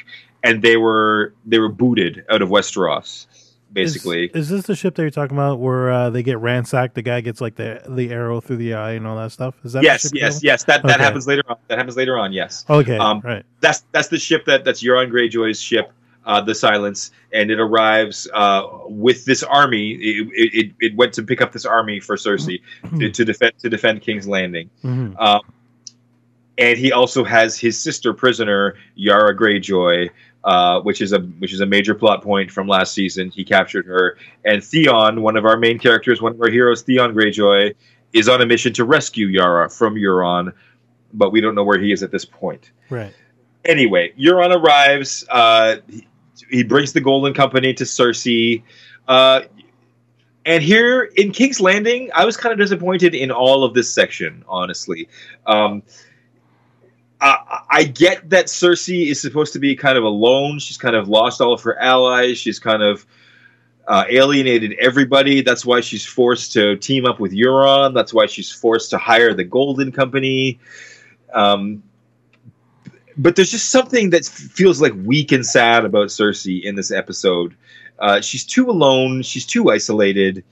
[0.44, 3.28] and they were they were booted out of Westeros.
[3.74, 6.96] Basically, Is, is this the ship that you're talking about where uh, they get ransacked?
[6.96, 9.56] The guy gets like the the arrow through the eye and all that stuff.
[9.66, 10.64] Is that yes, yes, yes.
[10.64, 11.04] That that Okay.
[11.04, 11.58] happens later on.
[11.68, 12.32] That happens later on.
[12.32, 12.66] Yes.
[12.70, 12.98] Okay.
[12.98, 13.44] Um, right.
[13.60, 15.92] that's that's the ship that that's Euron Greyjoy's ship,
[16.28, 19.92] uh, the Silence, and it arrives uh, with this army.
[19.94, 22.60] It, it, it- went to pick up this army for Cersei
[23.00, 24.70] to, to defend to defend King's Landing.
[24.84, 25.42] hmm Um,
[26.60, 30.10] and he also has his sister prisoner Yara Greyjoy,
[30.44, 33.30] uh, which is a which is a major plot point from last season.
[33.30, 37.14] He captured her, and Theon, one of our main characters, one of our heroes, Theon
[37.14, 37.76] Greyjoy,
[38.14, 40.52] is on a mission to rescue Yara from Euron,
[41.14, 42.72] but we don't know where he is at this point.
[42.90, 43.14] Right.
[43.64, 45.26] Anyway, Euron arrives.
[45.30, 45.76] Uh,
[46.50, 48.64] he, brings the Golden Company to Cersei.
[49.08, 49.42] Uh,
[50.46, 54.46] and here in King's Landing, I was kind of disappointed in all of this section,
[54.48, 55.10] honestly.
[55.46, 55.84] Um,
[57.20, 60.60] I, I get that Cersei is supposed to be kind of alone.
[60.60, 62.38] She's kind of lost all of her allies.
[62.38, 63.06] She's kind of
[63.88, 65.42] uh, alienated everybody.
[65.42, 67.94] That's why she's forced to team up with Euron.
[67.94, 70.60] That's why she's forced to hire the Golden Company.
[71.34, 71.84] Um,
[73.18, 77.56] but there's just something that feels like weak and sad about Cersei in this episode.
[78.00, 79.24] Uh, she's too alone.
[79.24, 80.44] She's too isolated.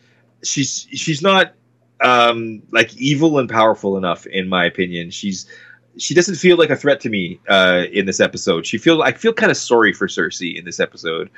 [0.44, 1.54] She's she's not
[2.02, 5.12] um, like evil and powerful enough, in my opinion.
[5.12, 5.46] She's
[5.98, 8.66] she doesn't feel like a threat to me uh, in this episode.
[8.66, 11.30] She feel I feel kind of sorry for Cersei in this episode,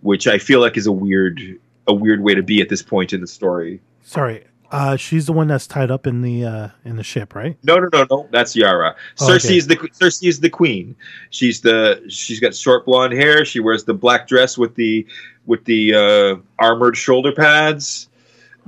[0.00, 1.40] which I feel like is a weird
[1.86, 3.80] a weird way to be at this point in the story.
[4.02, 4.44] Sorry.
[4.70, 7.56] Uh, she's the one that's tied up in the uh, in the ship, right?
[7.62, 8.28] No, no, no, no.
[8.32, 8.96] That's Yara.
[9.20, 9.56] Oh, Cersei okay.
[9.56, 10.96] is the Cersei is the queen.
[11.30, 13.44] She's the she's got short blonde hair.
[13.44, 15.06] She wears the black dress with the
[15.46, 18.08] with the uh, armored shoulder pads.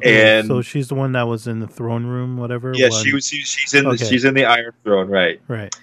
[0.03, 2.73] And so she's the one that was in the throne room, whatever.
[2.75, 4.05] yeah, one- she was she, she's in the, Okay.
[4.05, 5.41] she's in the Iron Throne, right?
[5.49, 5.75] right.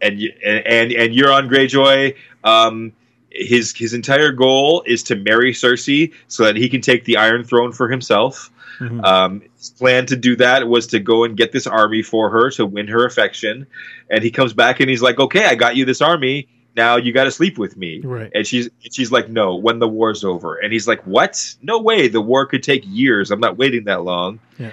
[0.00, 2.16] And and and, and Euron Greyjoy.
[2.42, 2.92] Um,
[3.30, 7.44] his his entire goal is to marry Cersei so that he can take the Iron
[7.44, 8.50] Throne for himself.
[8.82, 9.04] Mhm.
[9.04, 12.50] Um, his plan to do that was to go and get this army for her
[12.52, 13.66] to win her affection.
[14.10, 16.48] And he comes back and he's like, "Okay, I got you this army.
[16.76, 18.30] Now you got to sleep with me." right.
[18.34, 21.54] And she's and she's like, "No, when the war's over." And he's like, "What?
[21.62, 22.08] No way.
[22.08, 23.30] The war could take years.
[23.30, 24.72] I'm not waiting that long." Yeah.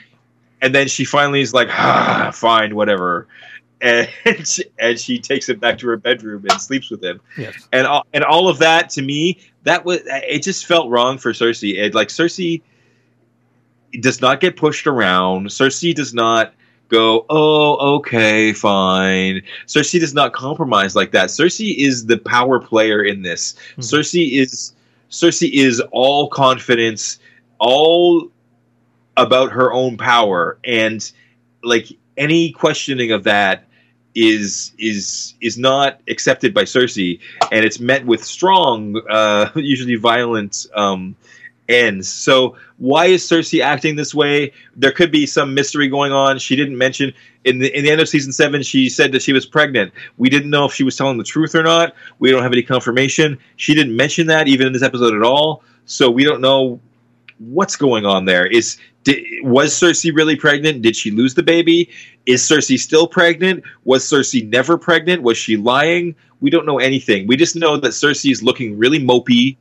[0.61, 3.27] And then she finally is like, ah, "Fine, whatever."
[3.81, 4.09] And
[4.45, 7.65] she, and she takes him back to her bedroom and sleeps with him Yes.
[7.71, 11.31] and all, and all of that to me that was it just felt wrong for
[11.31, 11.77] Cersei.
[11.77, 12.61] It, like Cersei
[13.99, 15.47] does not get pushed around.
[15.47, 16.53] Cersei does not
[16.89, 19.41] go, oh, okay, fine.
[19.67, 21.29] Cersei does not compromise like that.
[21.29, 23.55] Cersei is the power player in this.
[23.77, 23.83] Mhm.
[23.83, 24.73] Cersei is
[25.09, 27.19] Cersei is all confidence,
[27.59, 28.29] all
[29.17, 31.11] about her own power, and
[31.63, 33.65] like any questioning of that
[34.15, 37.19] is is is not accepted by Cersei,
[37.51, 41.15] and it's met with strong, uh, usually violent um,
[41.69, 42.09] ends.
[42.09, 44.51] So why is Cersei acting this way?
[44.75, 46.39] There could be some mystery going on.
[46.39, 47.13] She didn't mention
[47.45, 48.63] in the in the end of season seven.
[48.63, 49.93] She said that she was pregnant.
[50.17, 51.93] We didn't know if she was telling the truth or not.
[52.17, 53.37] We don't have any confirmation.
[53.55, 55.63] She didn't mention that even in this episode at all.
[55.85, 56.79] So we don't know
[57.37, 58.45] what's going on there.
[58.45, 60.81] Is did, was Cersei really pregnant?
[60.81, 61.89] Did she lose the baby?
[62.25, 63.63] Is Cersei still pregnant?
[63.85, 65.23] Was Cersei never pregnant?
[65.23, 66.15] Was she lying?
[66.41, 67.27] We don't know anything.
[67.27, 69.57] We just know that Cersei is looking really mopey,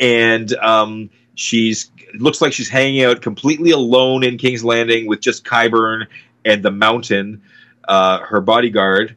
[0.00, 5.44] and um, she's looks like she's hanging out completely alone in King's Landing with just
[5.44, 6.06] Qyburn
[6.44, 7.42] and the Mountain,
[7.86, 9.16] uh, her bodyguard,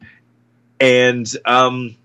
[0.79, 1.95] and um,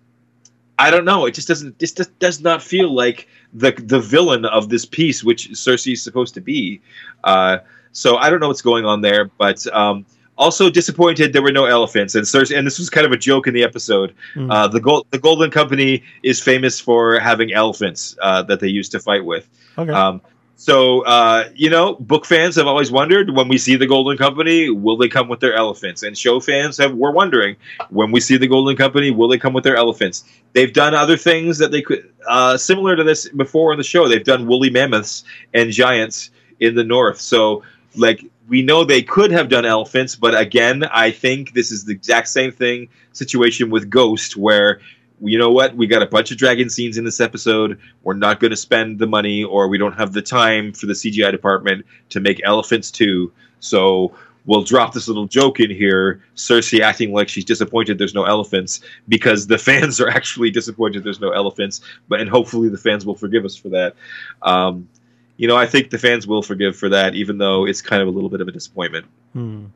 [0.79, 1.27] I don't know.
[1.27, 1.79] It just doesn't.
[1.79, 6.03] This just does not feel like the the villain of this piece, which Cersei is
[6.03, 6.81] supposed to be.
[7.23, 7.59] Uh,
[7.93, 10.07] so I don't know what's going on there, but um,
[10.39, 12.15] also disappointed there were no elephants.
[12.15, 14.15] And and this was kind of a joke in the episode.
[14.35, 14.53] Mm.
[14.53, 18.93] Uh, the gold the Golden Company is famous for having elephants uh, that they used
[18.93, 19.49] to fight with.
[19.79, 19.93] okay.
[19.93, 20.21] Um,
[20.59, 24.71] so uh, you know, book fans have always wondered when we see the Golden Company,
[24.71, 26.03] will they come with their elephants?
[26.03, 27.57] And show fans have were wondering
[27.91, 30.25] when we see the Golden Company, will they come with their elephants?
[30.55, 34.09] They've done other things that they could uh, similar to this before in the show.
[34.09, 37.21] They've done woolly mammoths and giants in the north.
[37.21, 37.63] So
[37.95, 41.93] like we know they could have done elephants, but again, I think this is the
[41.93, 44.81] exact same thing situation with Ghost where
[45.21, 45.75] you know what?
[45.75, 47.79] We got a bunch of dragon scenes in this episode.
[48.03, 50.93] We're not going to spend the money, or we don't have the time for the
[50.93, 53.33] CGI department to make elephants too.
[53.61, 58.25] So we'll drop this little joke in here Cersei acting like she's disappointed there's no
[58.25, 61.81] elephants because the fans are actually disappointed there's no elephants.
[62.09, 63.95] But and hopefully the fans will forgive us for that.
[64.43, 64.89] Um,
[65.37, 68.09] you know, I think the fans will forgive for that, even though it's kind of
[68.09, 69.07] a little bit of a disappointment.
[69.33, 69.67] Hmm.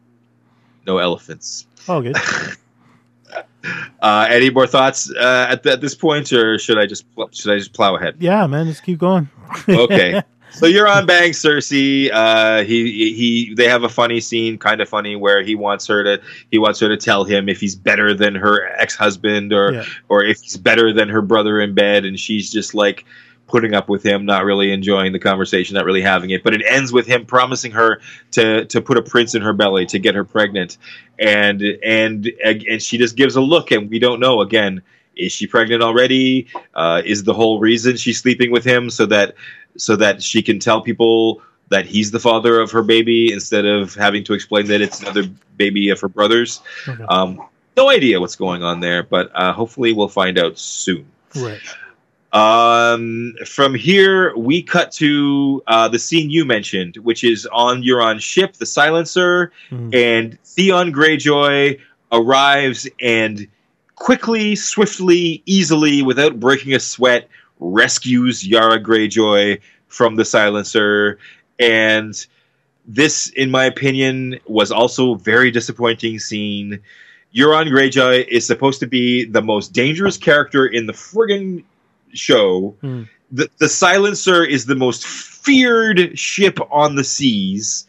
[0.87, 1.67] No elephants.
[1.89, 2.17] Oh, good.
[4.03, 7.53] Uh, any more thoughts uh, at, at this point, or should I just pl- should
[7.53, 8.17] I just plow ahead?
[8.19, 9.29] yeah, man, just keep going.
[9.69, 10.23] Okay.
[10.53, 12.11] So Euron Bang Cersei.
[12.11, 13.55] Uh, he he.
[13.55, 16.81] They have a funny scene, kind of funny, where he wants her to he wants
[16.81, 19.85] her to tell him if he's better than her ex husband or Yeah.
[20.09, 23.05] or if he's better than her brother in bed, and she's just like
[23.51, 26.43] putting up with him, not really enjoying the conversation, not really having it.
[26.43, 28.01] But it ends with him promising her
[28.33, 30.79] to to put a prince in her belly to get her pregnant,
[31.19, 34.83] and and and she just gives a look, and we don't know again.
[35.17, 36.49] Is she pregnant already?
[36.75, 39.35] Uh, is the whole reason she's sleeping with him so that
[39.77, 43.95] so that she can tell people that he's the father of her baby instead of
[43.95, 45.25] having to explain that it's another
[45.57, 46.61] baby of her brother's?
[46.87, 47.05] Okay.
[47.09, 47.41] Um,
[47.77, 51.07] no idea what's going on there, but uh, hopefully we'll find out soon.
[51.37, 51.61] Right.
[52.33, 58.23] Um, from here, we cut to uh, the scene you mentioned, which is on Euron's
[58.23, 59.91] ship, the Silencer, Hmm.
[59.93, 61.79] and Theon Greyjoy
[62.13, 63.47] arrives and
[63.97, 71.19] quickly, swiftly, easily, without breaking a sweat, rescues Yara Greyjoy from the Silencer.
[71.59, 72.15] And
[72.87, 76.81] this, in my opinion, was also a very disappointing scene.
[77.35, 81.63] Euron Greyjoy is supposed to be the most dangerous character in the friggin'
[82.13, 82.77] show.
[82.81, 83.05] Hmm.
[83.33, 87.87] The, the Silencer is the most feared ship on the seas.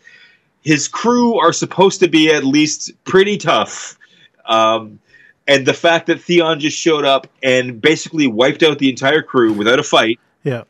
[0.64, 3.98] His crew are supposed to be at least pretty tough.
[4.46, 5.00] Um,
[5.48, 9.54] and the fact that Theon just showed up and basically wiped out the entire crew
[9.54, 10.64] without a fight, Yeah.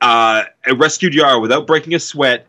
[0.00, 2.46] uh, and rescued Yara without breaking a sweat,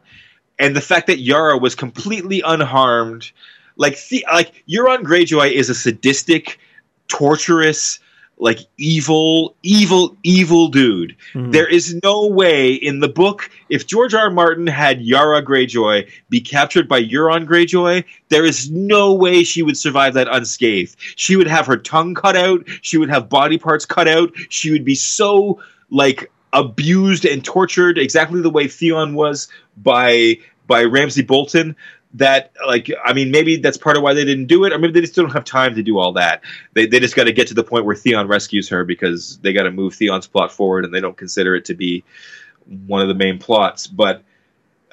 [0.57, 3.31] and the fact that Yara was completely unharmed,
[3.75, 6.59] like the, like Euron Greyjoy is a sadistic,
[7.07, 7.99] torturous,
[8.41, 11.15] like evil, evil, evil dude.
[11.31, 11.51] Hmm.
[11.51, 14.21] There is no way in the book if George R.
[14.23, 14.29] R.
[14.31, 19.77] Martin had Yara Greyjoy be captured by Euron Greyjoy, there is no way she would
[19.77, 20.95] survive that unscathed.
[21.15, 24.71] She would have her tongue cut out, she would have body parts cut out, she
[24.71, 31.23] would be so like abused and tortured exactly the way Theon was by by Ramsay
[31.23, 31.75] Bolton
[32.13, 34.93] that like I mean maybe that's part of why they didn't do it or maybe
[34.93, 36.41] they just don't have time to do all that.
[36.73, 39.53] They they just got to get to the point where Theon rescues her because they
[39.53, 42.03] got to move Theon's plot forward and they don't consider it to be
[42.87, 44.23] one of the main plots but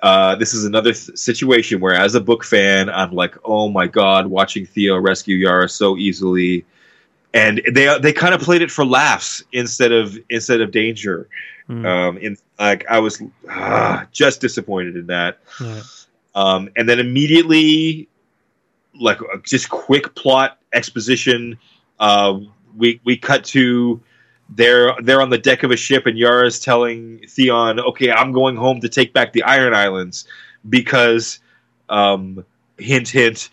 [0.03, 3.87] uh, this is another th- situation where, as a book fan, I'm like, "Oh my
[3.87, 6.65] god!" Watching Theo rescue Yara so easily,
[7.35, 11.29] and they they kind of played it for laughs instead of instead of danger.
[11.67, 11.85] Hmm.
[11.85, 15.41] Um, in like I was ah, just disappointed in that.
[15.61, 15.83] Yeah.
[16.35, 18.09] Um, and then immediately
[19.01, 21.59] like uh, just quick plot exposition.
[21.99, 22.41] Uh,
[22.77, 24.01] we we cut to
[24.51, 28.57] they're they're on the deck of a ship and Yara's telling Theon, "Okay, I'm going
[28.57, 30.27] home to take back the Iron Islands
[30.69, 31.41] because
[31.89, 32.45] um,
[32.79, 33.51] hint hint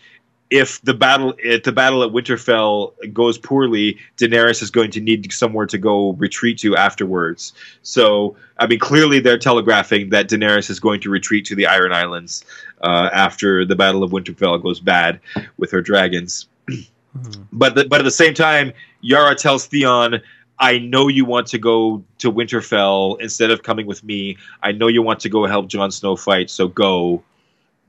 [0.50, 5.32] if the battle if the battle at Winterfell goes poorly, Daenerys is going to need
[5.32, 7.52] somewhere to go retreat to afterwards.
[7.82, 11.92] So, I mean, clearly they're telegraphing that Daenerys is going to retreat to the Iron
[11.92, 12.44] Islands
[12.82, 15.20] uh, after the Battle of Winterfell goes bad
[15.56, 16.46] with her dragons.
[16.68, 17.42] Mm-hmm.
[17.52, 20.20] But the, but at the same time, Yara tells Theon,
[20.60, 24.36] "I know you want to go to Winterfell instead of coming with me.
[24.62, 27.24] I know you want to go help Jon Snow fight, so go."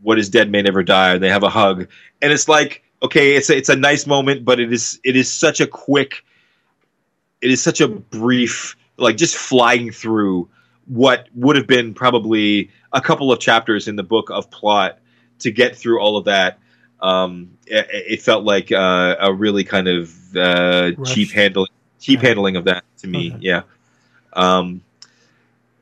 [0.01, 1.13] What is dead may never die.
[1.13, 1.87] And they have a hug.
[2.21, 5.31] And it's like okay it's a, it's a nice moment but it is it is
[5.31, 6.25] such a quick
[7.41, 10.49] it is such a brief like just flying through
[10.87, 14.99] what would have been probably a couple of chapters in the book of plot
[15.39, 16.59] to get through all of that.
[16.99, 22.29] Um, it, it, felt like uh, a really kind of uh, cheap handling cheap yeah.
[22.29, 23.33] handling of that to me.
[23.33, 23.37] Okay.
[23.41, 23.61] yeah.
[24.33, 24.81] Um,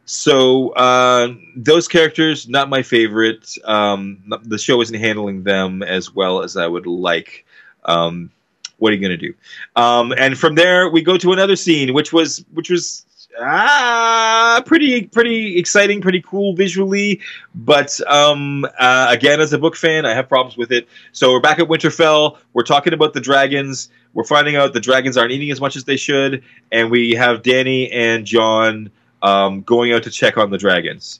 [0.05, 3.55] so uh, those characters, not my favorite.
[3.65, 7.45] Um, the show isn't handling them as well as I would like.
[7.85, 8.31] Um,
[8.77, 9.33] what are you going to do?
[9.75, 13.05] Um, and from there, we go to another scene, which was which was
[13.39, 17.19] ah pretty pretty exciting, pretty cool visually.
[17.55, 20.87] But um, uh, again, as a book fan, I have problems with it.
[21.13, 22.37] So we're back at Winterfell.
[22.53, 23.89] We're talking about the dragons.
[24.13, 27.41] We're finding out the dragons aren't eating as much as they should, and we have
[27.41, 31.19] Dany and Jon um, going out to check on the dragons,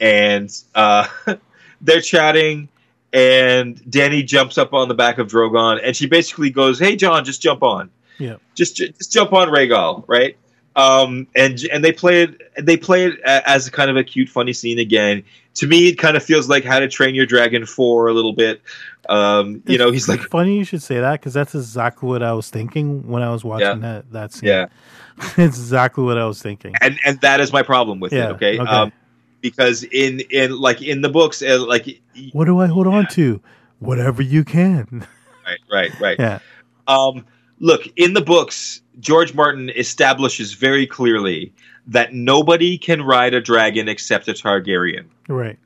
[0.00, 1.06] and uh,
[1.80, 2.68] they're chatting.
[3.12, 7.24] And Dany jumps up on the back of Drogon, and she basically goes, "Hey, Jon,
[7.24, 7.90] just jump on.
[8.18, 10.36] Yeah, just just jump on Rhaegal, right?"
[10.74, 14.52] Um, and and they play it they play it as kind of a cute, funny
[14.52, 15.24] scene again.
[15.56, 18.32] To me, it kind of feels like How to Train Your Dragon four a little
[18.32, 18.62] bit.
[19.08, 22.22] Um, you it's know, he's like funny you should say that because that's exactly what
[22.22, 23.92] I was thinking when I was watching yeah.
[23.92, 24.48] that that scene.
[24.48, 24.66] Yeah,
[25.18, 26.74] it's exactly what I was thinking.
[26.80, 28.32] And and that is my problem with yeah, it.
[28.32, 28.58] Okay.
[28.58, 28.70] okay.
[28.70, 28.92] Um,
[29.40, 32.00] because in in like in the books, uh, like
[32.32, 32.92] what do I hold yeah.
[32.92, 33.40] on to?
[33.78, 35.06] Whatever you can.
[35.46, 35.58] Right.
[35.70, 36.00] Right.
[36.00, 36.16] Right.
[36.18, 36.38] yeah.
[36.88, 37.24] Um.
[37.58, 38.82] Look in the books.
[38.98, 41.52] George Martin establishes very clearly
[41.86, 45.06] that nobody can ride a dragon except a Targaryen.
[45.28, 45.58] Right.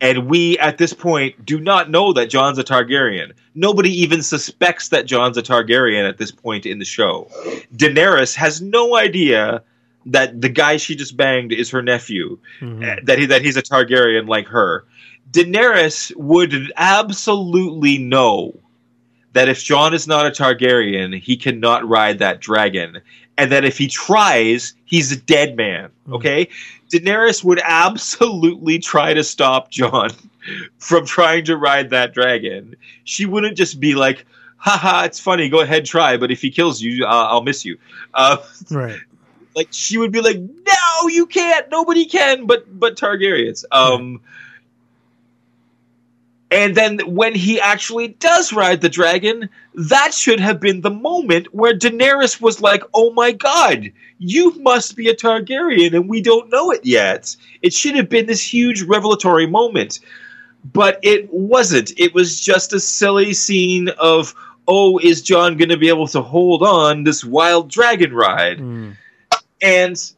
[0.00, 3.32] And we, at this point, do not know that Jon's a Targaryen.
[3.54, 7.28] Nobody even suspects that Jon's a Targaryen at this point in the show.
[7.74, 9.62] Daenerys has no idea
[10.04, 13.04] that the guy she just banged is her nephew, mm-hmm.
[13.06, 14.84] that he that he's a Targaryen like her.
[15.30, 18.54] Daenerys would absolutely know
[19.32, 23.00] that if Jon is not a Targaryen, he cannot ride that dragon,
[23.38, 25.88] and that if he tries, he's a dead man.
[25.88, 26.14] Mm-hmm.
[26.14, 26.48] Okay,
[26.90, 30.10] Daenerys would absolutely try to stop Jon
[30.78, 32.76] from trying to ride that dragon.
[33.04, 34.24] She wouldn't just be like,
[34.56, 37.78] haha, it's funny, go ahead, try, but if he kills you, uh, I'll miss you.
[38.14, 38.38] Uh,
[38.70, 38.98] right.
[39.54, 43.64] Like, she would be like, no, you can't, nobody can, but, but Targaryens.
[43.72, 44.20] Um, right.
[46.50, 51.52] And then when he actually does ride the dragon, that should have been the moment
[51.52, 56.50] where Daenerys was like, "Oh my god, you must be a Targaryen and we don't
[56.50, 59.98] know it yet." It should have been this huge revelatory moment.
[60.72, 61.92] But it wasn't.
[61.96, 64.34] It was just a silly scene of,
[64.68, 68.96] "Oh, is Jon going to be able to hold on this wild dragon ride?" Mm.
[69.62, 70.12] And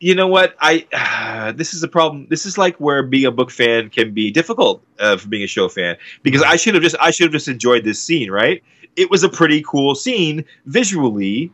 [0.00, 0.56] you know what?
[0.58, 2.26] I uh, this is a problem.
[2.28, 5.46] This is like where being a book fan can be difficult uh, for being a
[5.46, 8.30] show fan because I should have just I should have just enjoyed this scene.
[8.30, 8.64] Right?
[8.96, 11.52] It was a pretty cool scene visually.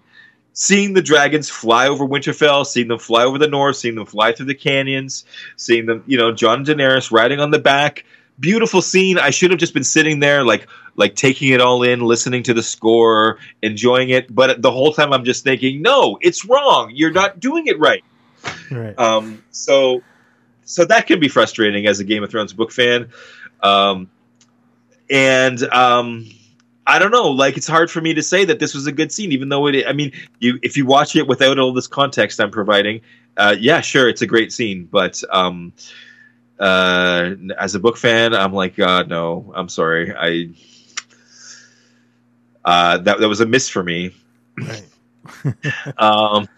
[0.58, 4.32] Seeing the dragons fly over Winterfell, seeing them fly over the north, seeing them fly
[4.32, 8.06] through the canyons, seeing them, you know, Jon and Daenerys riding on the back.
[8.40, 9.18] Beautiful scene.
[9.18, 12.54] I should have just been sitting there, like, like taking it all in, listening to
[12.54, 14.34] the score, enjoying it.
[14.34, 16.90] But the whole time, I'm just thinking, no, it's wrong.
[16.94, 18.02] You're not doing it right
[18.70, 18.98] Right.
[18.98, 20.02] Um, so,
[20.64, 23.08] so that can be frustrating as a Game of Thrones book fan.
[23.62, 24.10] Um,
[25.08, 26.28] and um,
[26.86, 27.30] I don't know.
[27.30, 29.66] Like, it's hard for me to say that this was a good scene, even though
[29.66, 29.86] it.
[29.86, 33.00] I mean, you if you watch it without all this context I'm providing,
[33.36, 34.88] uh, yeah, sure, it's a great scene.
[34.90, 35.72] But um,
[36.58, 40.14] uh, as a book fan, I'm like, God, no, I'm sorry.
[40.14, 40.50] I
[42.64, 44.14] uh, that that was a miss for me.
[44.58, 44.84] Right.
[45.98, 46.48] um,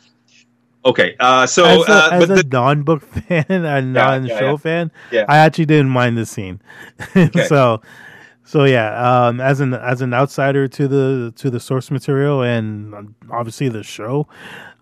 [0.85, 4.57] Okay, uh, so as a, uh, as a the, non-book fan and non-show yeah, yeah.
[4.57, 5.25] fan, yeah.
[5.29, 6.61] I actually didn't mind the scene.
[7.17, 7.47] Okay.
[7.47, 7.83] so,
[8.45, 13.15] so yeah, um, as an as an outsider to the to the source material and
[13.31, 14.29] obviously the show,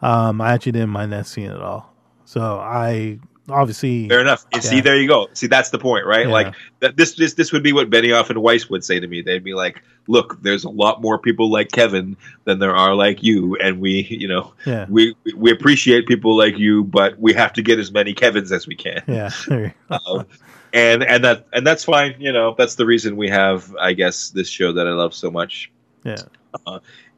[0.02, 1.94] um, I actually didn't mind that scene at all.
[2.24, 3.18] So I
[3.48, 4.46] obviously, Fair enough.
[4.52, 5.28] And See, there you go.
[5.32, 6.26] See, that's the point, right?
[6.28, 9.22] Like that, this, this, this would be what Benioff and Weiss would say to me.
[9.22, 13.22] They'd be like, "Look, there's a lot more people like Kevin than there are like
[13.22, 17.52] you, and we, you know, yeah, we we appreciate people like you, but we have
[17.54, 19.30] to get as many Kevins as we can." yeah.
[19.88, 20.24] Uh,
[20.72, 22.14] and and that and that's fine.
[22.18, 25.30] You know, that's the reason we have, I guess, this show that I love so
[25.30, 25.70] much
[26.04, 26.16] yeah.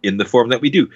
[0.02, 0.90] in the form that we do.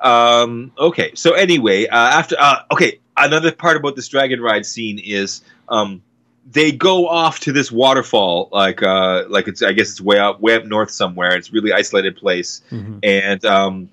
[0.00, 4.98] Um, okay, so anyway, uh, after uh, okay, another part about this dragon ride scene
[4.98, 6.02] is um,
[6.50, 10.40] they go off to this waterfall, like uh, like it's I guess it's way up
[10.40, 11.34] way up north somewhere.
[11.36, 12.98] It's a really isolated place, Mhm.
[13.02, 13.88] and um,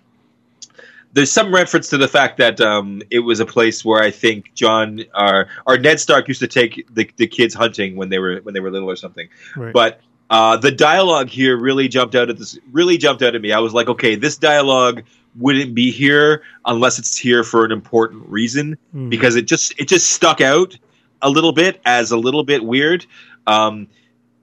[1.13, 4.53] there's some reference to the fact that um, it was a place where I think
[4.53, 8.37] Jon or or Ned Stark used to take the, the kids hunting when they were
[8.43, 9.27] when they were little or something.
[9.55, 9.73] Right.
[9.73, 13.51] But uh, the dialogue here really jumped out at this really jumped out at me.
[13.51, 15.03] I was like, okay, this dialogue
[15.37, 19.09] wouldn't be here unless it's here for an important reason Mhm.
[19.09, 20.77] because it just it just stuck out
[21.21, 23.05] a little bit as a little bit weird.
[23.47, 23.87] Um,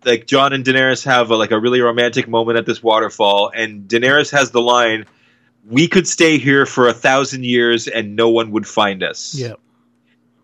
[0.05, 3.89] like Jon and Daenerys have a, like a really romantic moment at this waterfall, and
[3.89, 5.07] Daenerys has the line,
[5.67, 9.55] "We could stay here for a thousand years and no one would find us." yeah,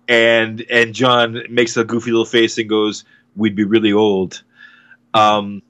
[0.09, 3.05] and and Jon makes a goofy little face and goes,
[3.37, 4.43] "We'd be really old."
[5.13, 5.63] Um,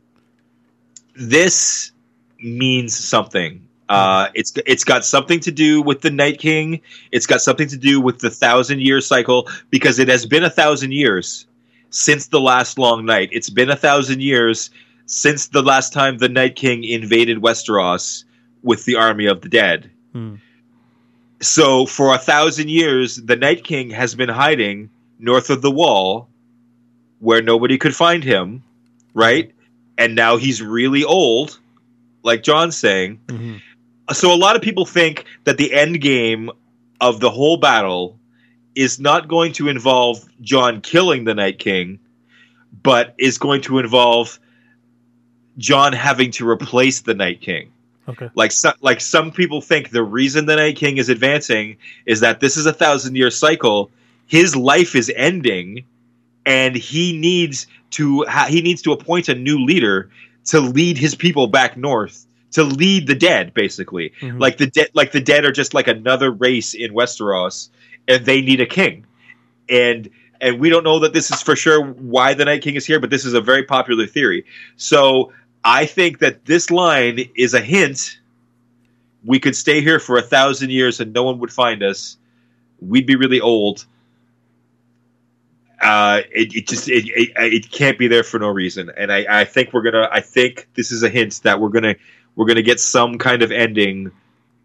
[1.14, 1.92] this
[2.38, 3.63] means something.
[3.88, 6.80] Uh, it's it's got something to do with the Night King.
[7.12, 10.50] It's got something to do with the thousand year cycle because it has been a
[10.50, 11.46] thousand years
[11.90, 13.28] since the last long night.
[13.30, 14.70] It's been a thousand years
[15.06, 18.24] since the last time the Night King invaded Westeros
[18.62, 19.90] with the army of the dead.
[20.14, 20.40] Mm.
[21.40, 26.28] So for a thousand years, the Night King has been hiding north of the wall,
[27.20, 28.62] where nobody could find him,
[29.12, 29.52] right?
[29.98, 31.58] And now he's really old,
[32.22, 33.20] like Jon's saying.
[33.28, 33.60] Mhm.
[34.12, 36.50] So a lot of people think that the end game
[37.00, 38.18] of the whole battle
[38.74, 41.98] is not going to involve Jon killing the Night King,
[42.82, 44.38] but is going to involve
[45.56, 47.70] Jon having to replace the Night King
[48.08, 51.76] okay, like so, like some people think the reason the Night King is advancing
[52.06, 53.90] is that this is a thousand year cycle.
[54.26, 55.84] His life is ending,
[56.46, 60.10] and he needs to ha- he needs to appoint a new leader
[60.46, 64.12] to lead his people back north to lead the dead, basically.
[64.20, 64.40] Mhm.
[64.40, 67.68] Like the dead, like the dead are just like another race in Westeros,
[68.08, 69.04] and they need a king.
[69.68, 70.08] And
[70.40, 73.00] and we don't know that this is for sure why the Night King is here,
[73.00, 74.44] but this is a very popular theory.
[74.76, 75.32] So
[75.64, 78.18] I think that this line is a hint.
[79.24, 82.18] We could stay here for a thousand years and no one would find us.
[82.80, 83.86] We'd be really old.
[85.80, 89.40] Uh, it, it just it, it, it can't be there for no reason, and I,
[89.40, 90.08] I think we're gonna.
[90.10, 91.94] I think this is a hint that we're gonna
[92.36, 94.12] we're gonna get some kind of ending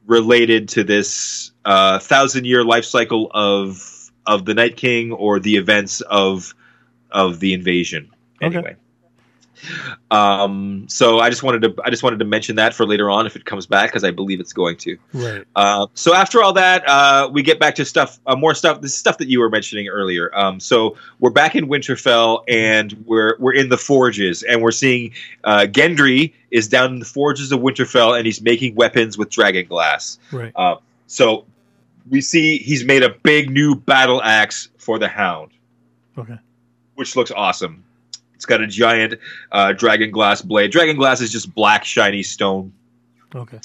[0.05, 5.57] related to this uh, thousand year life cycle of of the Night King or the
[5.57, 6.53] events of
[7.11, 8.11] of the invasion.
[8.41, 8.75] Okay.
[10.11, 13.25] Um, so I just wanted to I just wanted to mention that for later on
[13.25, 14.97] if it comes back because I believe it's going to.
[15.13, 18.81] right, Uh, so after all that, uh, we get back to stuff, uh, more stuff.
[18.81, 20.35] This is stuff that you were mentioning earlier.
[20.35, 25.13] Um, so we're back in Winterfell, and we're we're in the forges, and we're seeing
[25.43, 29.67] uh, Gendry is down in the forges of Winterfell, and he's making weapons with dragon
[29.67, 30.17] glass.
[30.31, 30.75] right, Uh,
[31.07, 31.45] so
[32.09, 35.51] we see he's made a big new battle axe for the Hound,
[36.17, 36.37] okay,
[36.95, 37.83] which looks awesome.
[38.39, 39.15] It's got a giant
[39.51, 40.71] uh, dragon glass blade.
[40.71, 42.71] Dragon glass is just black, shiny stone.
[43.35, 43.59] okay,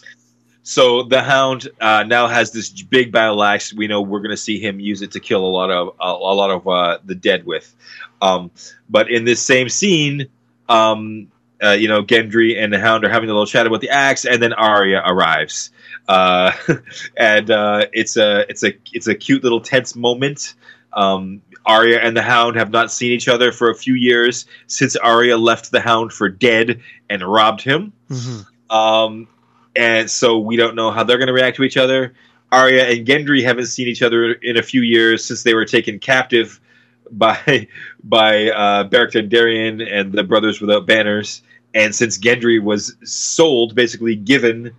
[0.64, 3.72] So the Hound uh, now has this big battle axe.
[3.72, 6.06] We know we're going to see him use it to kill a lot of a,
[6.06, 7.72] a lot of uh, the dead with.
[8.20, 8.50] Um,
[8.90, 10.26] but in this same scene,
[10.68, 11.30] um,
[11.62, 14.24] uh, you know, Gendry and the Hound are having a little chat about the axe,
[14.24, 15.70] and then Arya arrives,
[16.08, 16.50] uh,
[17.16, 20.54] and uh, it's a it's a it's a cute little tense moment.
[20.94, 24.96] Um, Arya and the Hound have not seen each other for a few years since
[24.96, 26.80] Arya left the Hound for dead
[27.10, 27.92] and robbed him.
[28.08, 28.40] hmm
[28.70, 29.28] Um,
[29.76, 32.14] and so we don't know how they're going to react to each other.
[32.52, 35.98] Arya and Gendry haven't seen each other in a few years since they were taken
[35.98, 36.60] captive
[37.10, 37.68] by
[38.02, 41.42] by uh, Beric Dondarrion and the Brothers Without Banners,
[41.74, 44.72] and since Gendry was sold, basically given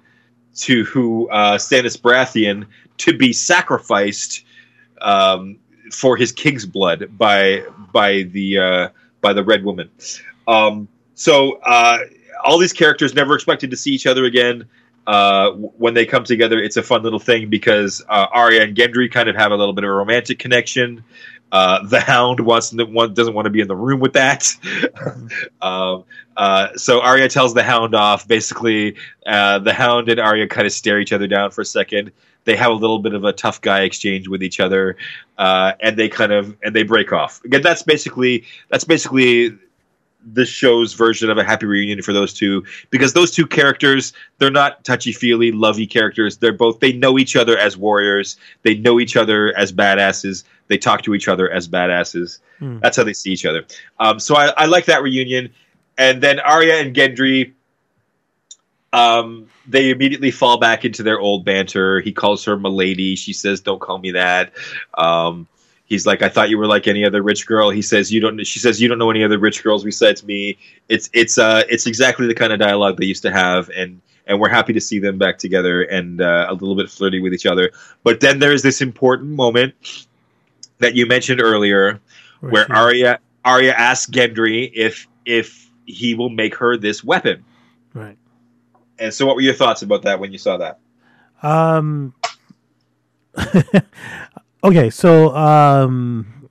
[0.56, 2.66] to uh, Stannis Baratheon
[2.98, 4.44] to be sacrificed
[5.02, 5.60] um,
[5.92, 8.90] for his king's blood by by the uh,
[9.22, 9.90] by the Red Woman.
[10.48, 12.00] Um, so uh,
[12.44, 14.68] all these characters never expected to see each other again.
[15.08, 19.12] Uh, when they come together, it's a fun little thing because uh, Arya and Gendry
[19.12, 21.04] kind of have a little bit of a romantic connection.
[21.52, 24.52] Uh, the Hound wants doesn't want to be in the room with that.
[25.62, 26.04] um,
[26.36, 28.28] uh, so Arya tells the Hound off.
[28.28, 32.12] Basically, uh, the Hound and Arya kind of stare each other down for a second.
[32.46, 34.96] They have a little bit of a tough guy exchange with each other,
[35.38, 37.44] uh, and they kind of and they break off.
[37.44, 39.58] Again, that's basically that's basically
[40.34, 44.50] the show's version of a happy reunion for those two because those two characters they're
[44.50, 46.38] not touchy feely lovey characters.
[46.38, 48.38] They're both they know each other as warriors.
[48.64, 50.44] They know each other as badasses.
[50.68, 52.40] They talk to each other as badasses.
[52.60, 52.80] Hmm.
[52.80, 53.66] that's how they see each other.
[54.00, 55.54] Um, so I, I like that reunion.
[55.98, 57.54] And then Arya and Gendry
[58.96, 62.00] um, they immediately fall back into their old banter.
[62.00, 63.16] He calls her milady.
[63.16, 64.54] She says don't call me that.
[64.96, 65.48] Um,
[65.88, 67.70] he's like i thought you were like any other rich girl.
[67.70, 70.58] He says you don't she says you don't know any other rich girls besides me.
[70.90, 74.40] It's it's uh it's exactly the kind of dialogue they used to have and and
[74.40, 77.46] we're happy to see them back together and uh, a little bit flirty with each
[77.46, 77.72] other.
[78.04, 79.76] But then there's this important moment
[80.80, 82.00] that you mentioned earlier
[82.40, 87.46] where she- Arya Arya asks Gendry if if he will make her this weapon.
[87.94, 88.18] Right.
[89.00, 90.80] And so what were your thoughts about that when you saw that
[91.42, 92.14] Um.
[94.64, 96.50] okay, so um,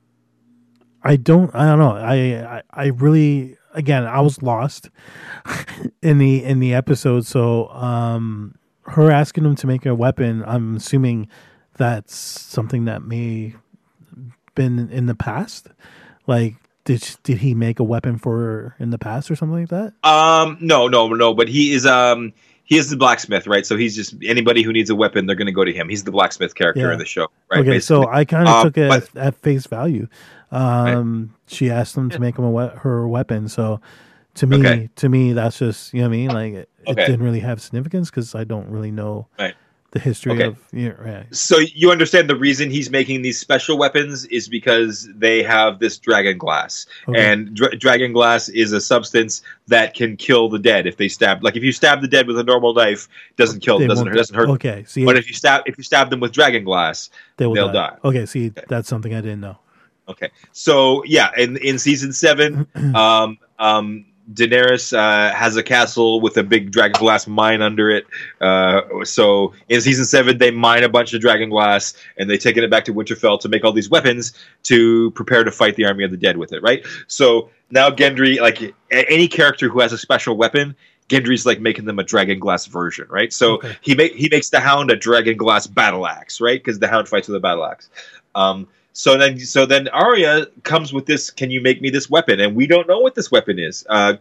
[1.03, 1.55] I don't.
[1.55, 1.97] I don't know.
[1.97, 4.91] I, I I really again I was lost
[6.03, 7.27] in the in the episode.
[7.27, 10.45] So um, her asking him to make a weapon.
[10.47, 11.29] I'm assuming
[11.77, 13.55] that's something that may
[14.55, 15.69] been in the past.
[16.27, 19.69] Like, did did he make a weapon for her in the past or something like
[19.71, 19.93] that?
[20.09, 21.35] Um, no, no, no.
[21.35, 22.33] But he is um
[22.65, 23.67] he is the blacksmith, right?
[23.67, 25.89] So he's just anybody who needs a weapon, they're going to go to him.
[25.89, 26.93] He's the blacksmith character Yeah.
[26.95, 27.61] in the show, right?
[27.61, 28.09] okay, so.
[28.09, 30.09] I kind of Um, took it but- at, at face value.
[30.51, 33.49] Um, She asked him to make him a we- her weapon.
[33.49, 33.81] So
[34.37, 34.91] to me, Okay.
[34.97, 36.29] to me, that's just you know what I mean.
[36.31, 39.55] Like it, it didn't really have significance because I don't really know Right.
[39.95, 40.45] The history Okay.
[40.45, 41.35] of you know, right.
[41.35, 45.97] so you understand the reason he's making these special weapons is because they have this
[45.99, 47.25] dragon glass, Okay.
[47.33, 51.43] and dra- dragon glass is a substance that can kill the dead if they stab.
[51.43, 54.17] Like if you stab the dead with a normal knife, doesn't kill, They doesn't won't-
[54.17, 54.49] doesn't hurt.
[54.51, 57.55] Okay, see, But if you stab if you stab them with dragon glass, they will
[57.55, 57.91] they'll die.
[57.91, 57.97] die.
[58.05, 59.59] Okay, see, that's something I didn't know.
[60.09, 66.37] Okay, so yeah, in in season seven, um, um, Daenerys uh, has a castle with
[66.39, 68.07] a big dragon glass mine under it.
[68.41, 72.57] Uh, so in season seven, they mine a bunch of dragon glass and they take
[72.57, 74.33] it back to Winterfell to make all these weapons
[74.65, 76.63] to prepare to fight the army of the dead with it.
[76.63, 76.87] Right.
[77.07, 80.75] So now Gendry, like any character who has a special weapon.
[81.11, 83.31] Gendry's like making them a dragon glass version, right?
[83.31, 83.77] So Okay.
[83.83, 86.59] he make he makes the Hound a dragon glass battle axe, right?
[86.59, 87.91] Because the Hound fights with a battle axe.
[88.35, 91.29] Um, so then, so then Arya comes with this.
[91.31, 92.41] Can you make me this weapon?
[92.41, 93.85] And we don't know what this weapon is.
[93.91, 94.15] Uh,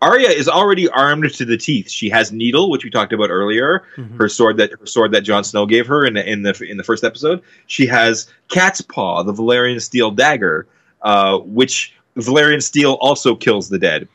[0.00, 1.90] Arya is already armed to the teeth.
[1.90, 3.82] She has needle, which we talked about earlier.
[3.96, 4.16] Mhm.
[4.18, 6.76] Her sword that her sword that Jon Snow gave her in the in the in
[6.76, 7.40] the first episode.
[7.66, 10.66] She has Cat's Paw, the Valyrian steel dagger,
[11.02, 14.06] uh, which Valyrian steel also kills the dead.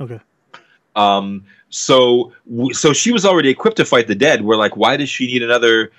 [0.00, 0.20] Okay,
[0.94, 2.32] Um, so
[2.72, 4.42] so she was already equipped to fight the dead.
[4.42, 5.90] We're like, why does she need another?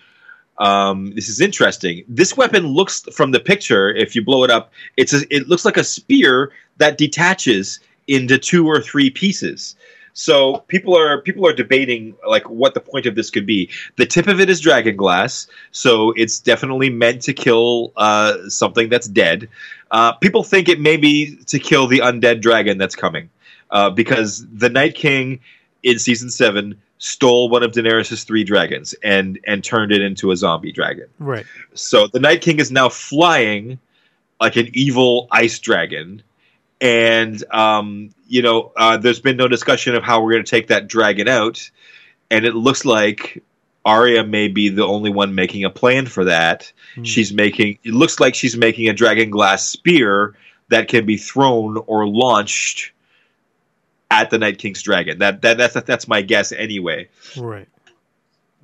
[0.57, 2.03] Um, this is interesting.
[2.07, 3.89] This weapon looks from the picture.
[3.89, 8.37] If you blow it up, it's a, it looks like a spear that detaches into
[8.37, 9.75] two or three pieces.
[10.13, 13.69] So people are people are debating like what the point of this could be.
[13.97, 18.89] The tip of it is dragon glass, so it's definitely meant to kill uh, something
[18.89, 19.47] that's dead.
[19.91, 23.29] Uh, people think it may be to kill the undead dragon that's coming,
[23.69, 25.39] uh, because the Night King
[25.83, 30.35] in season seven stole one of Daenerys' three dragons and and turned it into a
[30.35, 31.07] zombie dragon.
[31.19, 31.45] right.
[31.73, 33.79] So the Night King is now flying
[34.39, 36.21] like an evil ice dragon.
[36.79, 40.67] And, um, you know, uh, there's been no discussion of how we're going to take
[40.67, 41.69] that dragon out.
[42.29, 43.43] And it looks like
[43.85, 46.71] Arya may be the only one making a plan for that.
[46.95, 47.03] Hmm.
[47.03, 50.35] She's making, it looks like she's making a dragon glass spear
[50.69, 52.91] that can be thrown or launched
[54.11, 55.19] at the Night King's dragon.
[55.19, 57.67] That, that that's that's my guess anyway right.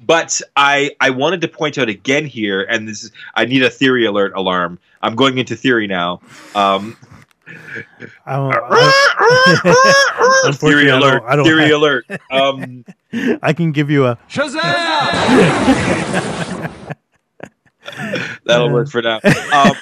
[0.02, 3.70] but I I wanted to point out again here, and this is I need a
[3.70, 4.80] theory alert alarm.
[5.02, 6.22] I'm going into theory now.
[6.56, 6.96] Um,
[8.26, 11.24] I don't, I, theory Unfortunately, I don't- alert!
[11.28, 12.06] I don't theory have- alert!
[12.32, 12.86] Um,
[13.44, 14.18] I can give you a
[18.46, 19.20] that'll work for now.
[19.54, 19.76] Um,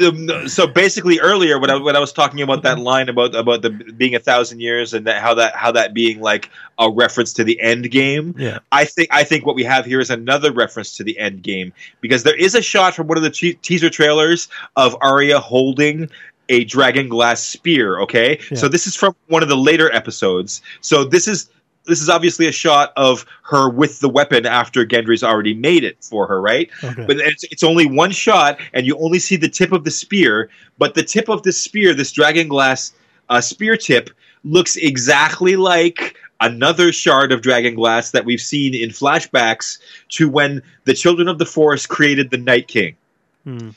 [0.00, 3.60] um, so basically, earlier when I when I was talking about that line about about
[3.60, 7.34] the being a thousand years and that how that how that being like a reference
[7.34, 8.60] to the end game, yeah.
[8.72, 11.72] I think I think what we have here is another reference to the end game
[12.00, 16.08] because there is a shot from one of the te- teaser trailers of Arya holding
[16.48, 18.00] a dragon glass spear.
[18.00, 18.56] Okay, Yeah.
[18.58, 20.62] so this is from one of the later episodes.
[20.80, 21.50] So this is
[21.84, 26.02] this is obviously a shot of her with the weapon after Gendry's already made it
[26.02, 26.70] for her, right?
[26.82, 27.04] Okay.
[27.06, 30.50] But it's, it's only one shot, and you only see the tip of the spear.
[30.78, 32.92] But the tip of the spear, this dragon glass
[33.28, 34.10] uh, spear tip,
[34.44, 39.78] looks exactly like another shard of dragon glass that we've seen in flashbacks
[40.08, 42.96] to when the children of the forest created the Night King.
[43.44, 43.70] Hmm.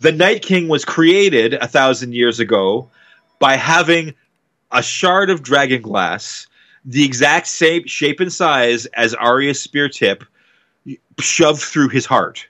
[0.00, 2.90] The Night King was created a thousand years ago
[3.38, 4.14] by having
[4.72, 6.46] a shard of dragon glass,
[6.86, 10.24] the exact same shape and size as Arya's spear tip,
[11.18, 12.46] shoved through his heart.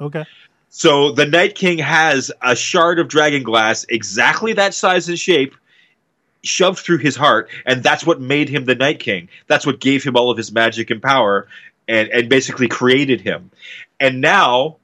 [0.00, 0.24] Okay.
[0.70, 5.54] So the Night King has a shard of dragon glass, exactly that size and shape,
[6.42, 9.28] shoved through his heart, and that's what made him the Night King.
[9.46, 11.48] That's what gave him all of his magic and power,
[11.88, 13.50] and and basically created him.
[14.00, 14.76] And now,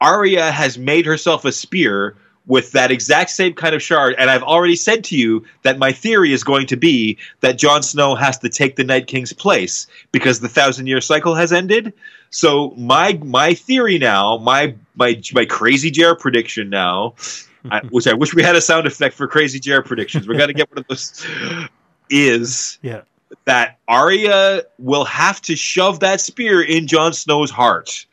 [0.00, 2.16] Arya has made herself a spear
[2.46, 4.14] with that exact same kind of shard.
[4.18, 7.82] And I've already said to you that my theory is going to be that Jon
[7.82, 11.92] Snow has to take the Night King's place because the thousand year cycle has ended.
[12.30, 17.14] So my my theory now, my my my crazy Jer prediction now,
[17.70, 20.28] I, which I wish we had a sound effect for crazy Jer predictions.
[20.28, 21.26] We're gonna get one of those.
[22.10, 23.02] Is Yeah.
[23.46, 28.04] that Arya will have to shove that spear in Jon Snow's heart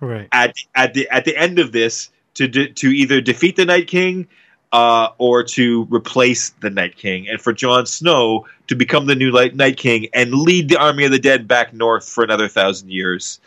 [0.00, 0.28] Right.
[0.30, 3.86] at at the at the end of this to de- to either defeat the Night
[3.88, 4.26] King
[4.72, 9.30] uh, or to replace the Night King, and for Jon Snow to become the new
[9.30, 12.90] Light- Night King and lead the army of the dead back north for another thousand
[12.90, 13.40] years,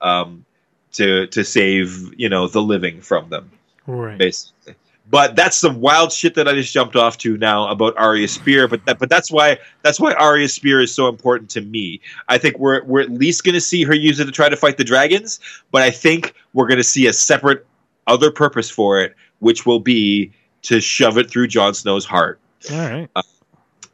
[0.00, 0.44] um,
[0.92, 3.50] to to save you know the living from them
[3.86, 4.18] Right.
[4.18, 4.74] basically.
[5.10, 8.68] But that's some wild shit that I just jumped off to now about Arya's spear.
[8.68, 12.00] But that, but that's why that's why Arya's spear is so important to me.
[12.28, 14.56] I think we're we're at least going to see her use it to try to
[14.56, 15.40] fight the dragons.
[15.72, 17.66] But I think we're going to see a separate
[18.10, 20.32] other purpose for it, which will be
[20.62, 22.38] to shove it through Jon Snow's heart.
[22.70, 23.08] All right.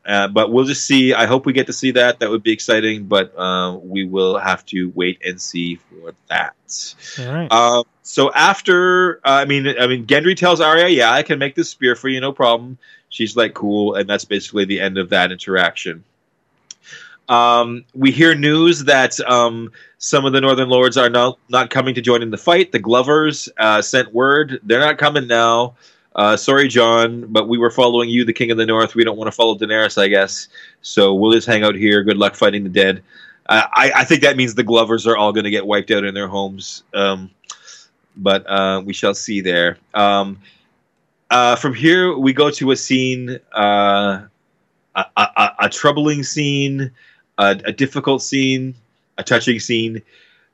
[0.04, 1.12] Uh, but we'll just see.
[1.12, 2.20] I hope we get to see that.
[2.20, 3.06] That would be exciting.
[3.06, 6.54] But uh, we will have to wait and see for that.
[7.18, 7.52] All right.
[7.52, 11.56] Um, so after, uh, I mean, I mean, Gendry tells Arya, "Yeah, I can make
[11.56, 15.10] this spear for you, no problem." She's like, "Cool," and that's basically the end of
[15.10, 16.04] that interaction.
[17.28, 21.94] Um, we hear news that um, some of the Northern Lords are not not coming
[21.94, 22.72] to join in the fight.
[22.72, 25.74] The Glovers uh, sent word they're not coming now.
[26.14, 28.94] Uh, sorry, Jon, but we were following you, the King of the North.
[28.94, 30.48] We don't want to follow Daenerys, I guess.
[30.80, 32.02] So we'll just hang out here.
[32.02, 33.02] Good luck fighting the dead.
[33.48, 36.04] Uh, I, I think that means the Glovers are all going to get wiped out
[36.04, 36.84] in their homes.
[36.94, 37.30] Um,
[38.16, 39.76] but uh, we shall see there.
[39.92, 40.40] Um,
[41.30, 44.22] uh, from here, we go to a scene, uh,
[44.94, 46.92] a, a, a troubling scene,
[47.38, 48.74] a, a difficult scene,
[49.18, 50.02] a touching scene.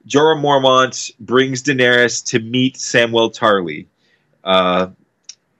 [0.07, 3.87] Jorah Mormont brings Daenerys to meet Samwell Tarly.
[4.43, 4.89] Uh,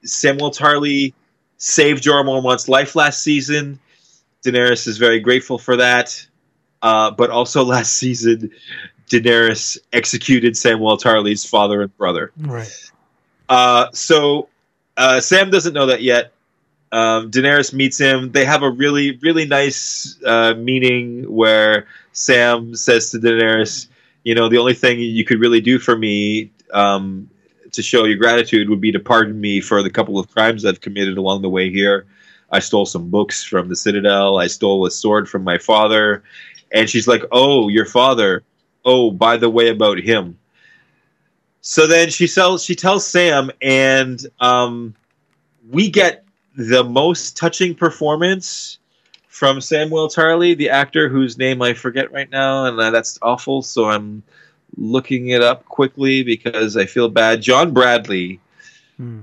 [0.05, 1.15] Samwell Tarly
[1.59, 3.79] saved Jorah Mormont's life last season.
[4.45, 6.27] Daenerys is very grateful for that.
[6.81, 8.51] Uh, but also last season,
[9.09, 12.33] Daenerys executed Samwell Tarly's father and brother.
[12.37, 12.91] Right.
[13.49, 14.49] Uh, so
[14.97, 16.33] uh, Sam doesn't know that yet.
[16.93, 18.33] Um, Daenerys meets him.
[18.33, 23.87] They have a really, really nice uh, meeting where Sam says to Daenerys,
[24.25, 27.31] "You know, the only thing you could really do for me um,
[27.73, 30.83] to show your gratitude would be to pardon me for the couple of crimes I've
[30.83, 32.07] committed along the way here.
[32.51, 34.39] I stole some books from the Citadel.
[34.39, 36.23] I stole a sword from my father."
[36.71, 38.43] And she's like, "Oh, your father.
[38.85, 40.39] Oh, by the way, about him."
[41.63, 44.95] So then she tells she tells Sam, and um,
[45.71, 46.23] we get
[46.55, 48.79] the most touching performance
[49.29, 53.63] from Samwell Tarly, the actor whose name I forget right now, and uh, that's awful.
[53.63, 54.23] So I'm
[54.77, 57.43] looking it up quickly because I feel bad.
[57.43, 58.41] John Bradley,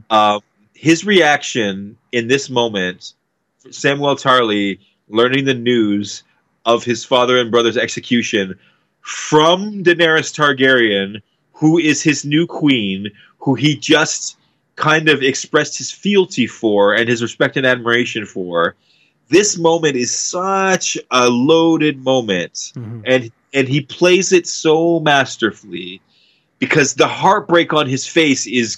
[0.09, 0.39] uh,
[0.73, 3.13] his reaction in this moment,
[3.67, 6.23] Samwell Tarly learning the news
[6.65, 8.57] of his father and brother's execution
[9.01, 11.21] from Daenerys Targaryen,
[11.53, 14.37] who is his new queen, who he just
[14.79, 18.75] kind of expressed his fealty for and his respect and admiration for.
[19.27, 23.03] This moment is such a loaded moment, Mhm.
[23.05, 26.01] and and he plays it so masterfully
[26.59, 28.77] because the heartbreak on his face is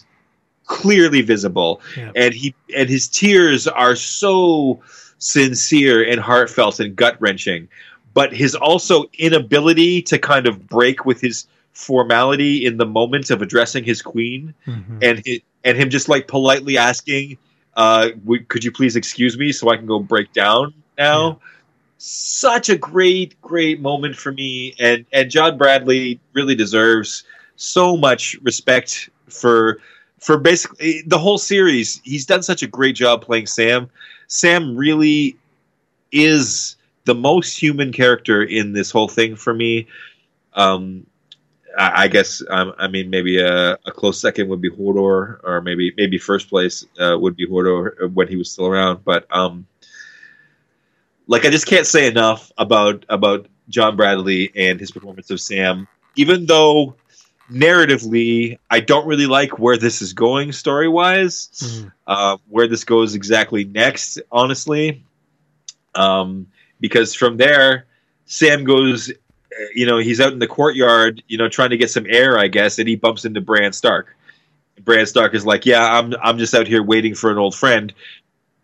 [0.65, 2.11] clearly visible, Yeah.
[2.15, 4.79] and he and his tears are so
[5.19, 7.67] sincere and heartfelt and gut wrenching.
[8.13, 13.41] But his also inability to kind of break with his formality in the moment of
[13.41, 14.97] addressing his queen Mhm.
[15.01, 17.37] and hi and him just like politely asking,
[17.77, 21.39] uh, w- "Could you please excuse me so I can go break down now?"
[21.97, 27.23] Such a great, great moment for me, and and John Bradley really deserves
[27.57, 29.77] so much respect for
[30.19, 32.01] for basically the whole series.
[32.03, 33.87] He's done such a great job playing Sam.
[34.27, 35.35] Sam really
[36.11, 39.87] is the most human character in this whole thing for me.
[40.53, 41.05] Um,
[41.77, 45.61] I, I guess um, I mean maybe a, a, close second would be Hodor, or
[45.61, 49.03] maybe maybe first place uh, would be Hodor when he was still around.
[49.03, 49.67] But um,
[51.27, 55.87] like I just can't say enough about about John Bradley and his performance of Sam.
[56.17, 56.95] Even though
[57.51, 61.87] narratively, I don't really like where this is going story wise, mm-hmm.
[62.07, 64.21] uh, where this goes exactly next.
[64.31, 65.05] Honestly,
[65.95, 66.47] um,
[66.79, 67.85] because from there,
[68.25, 69.11] Sam goes.
[69.75, 72.47] You know, he's out in the courtyard, you know, trying to get some air, I
[72.47, 74.15] guess, and he bumps into Bran Stark.
[74.83, 77.93] Bran Stark is like, "Yeah, I'm I'm just out here waiting for an old friend."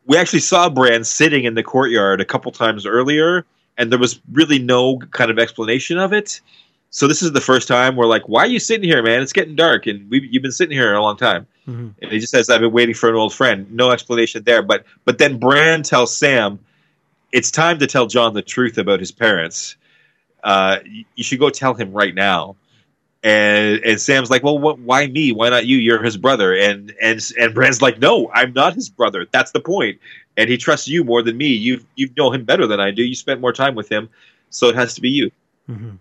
[0.05, 3.45] We actually saw Bran sitting in the courtyard a couple times earlier,
[3.77, 6.39] and there was really no kind of explanation of it.
[6.89, 9.21] So this is the first time we're like, "Why are you sitting here, man?
[9.21, 11.89] It's getting dark, and we you've been sitting here a long time." Mm-hmm.
[12.01, 14.85] And he just says, "I've been waiting for an old friend." No explanation there, but
[15.05, 16.59] but then Bran tells Sam,
[17.31, 19.75] "It's time to tell Jon the truth about his parents.
[20.47, 20.79] Uh,
[21.15, 22.55] you should go tell him right now."
[23.21, 25.31] And and Sam's like, "Well, what, why me?
[25.31, 25.77] Why not you?
[25.77, 29.27] You're his brother." And and and Bran's like, "No, I'm not his brother.
[29.31, 29.99] That's the point."
[30.37, 31.47] And he trusts you more than me.
[31.47, 33.03] You you know him better than I do.
[33.03, 34.09] You spent more time with him,
[34.49, 35.31] so it has to be you.
[35.69, 35.97] Mm-hmm.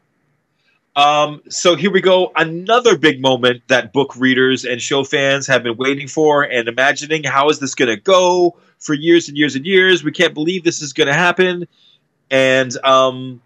[0.97, 2.33] Um, so here we go.
[2.37, 7.23] Another big moment that book readers and show fans have been waiting for and imagining
[7.23, 10.03] how is this going to go for years and years and years.
[10.03, 11.69] We can't believe this is going to happen.
[12.31, 13.43] And, um,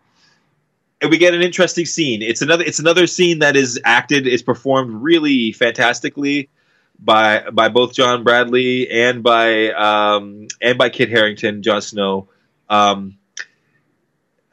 [1.01, 2.23] and we get an interesting scene.
[2.23, 6.51] It's another, it's another scene that is acted, is performed really fantastically
[6.99, 12.29] by, by both John Bradley and by, um, and by Kit Harington, Jon Snow.
[12.69, 13.17] Um,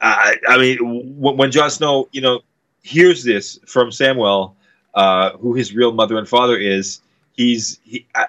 [0.00, 0.78] I, I mean,
[1.18, 2.40] when Jon Snow, you know,
[2.82, 4.54] hears this from Samwell,
[4.94, 7.00] uh, who his real mother and father is,
[7.32, 8.26] he's he, uh,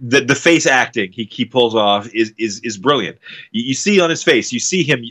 [0.00, 3.18] the the face acting he, he pulls off is is is brilliant.
[3.52, 5.04] You, you, see on his face, you see him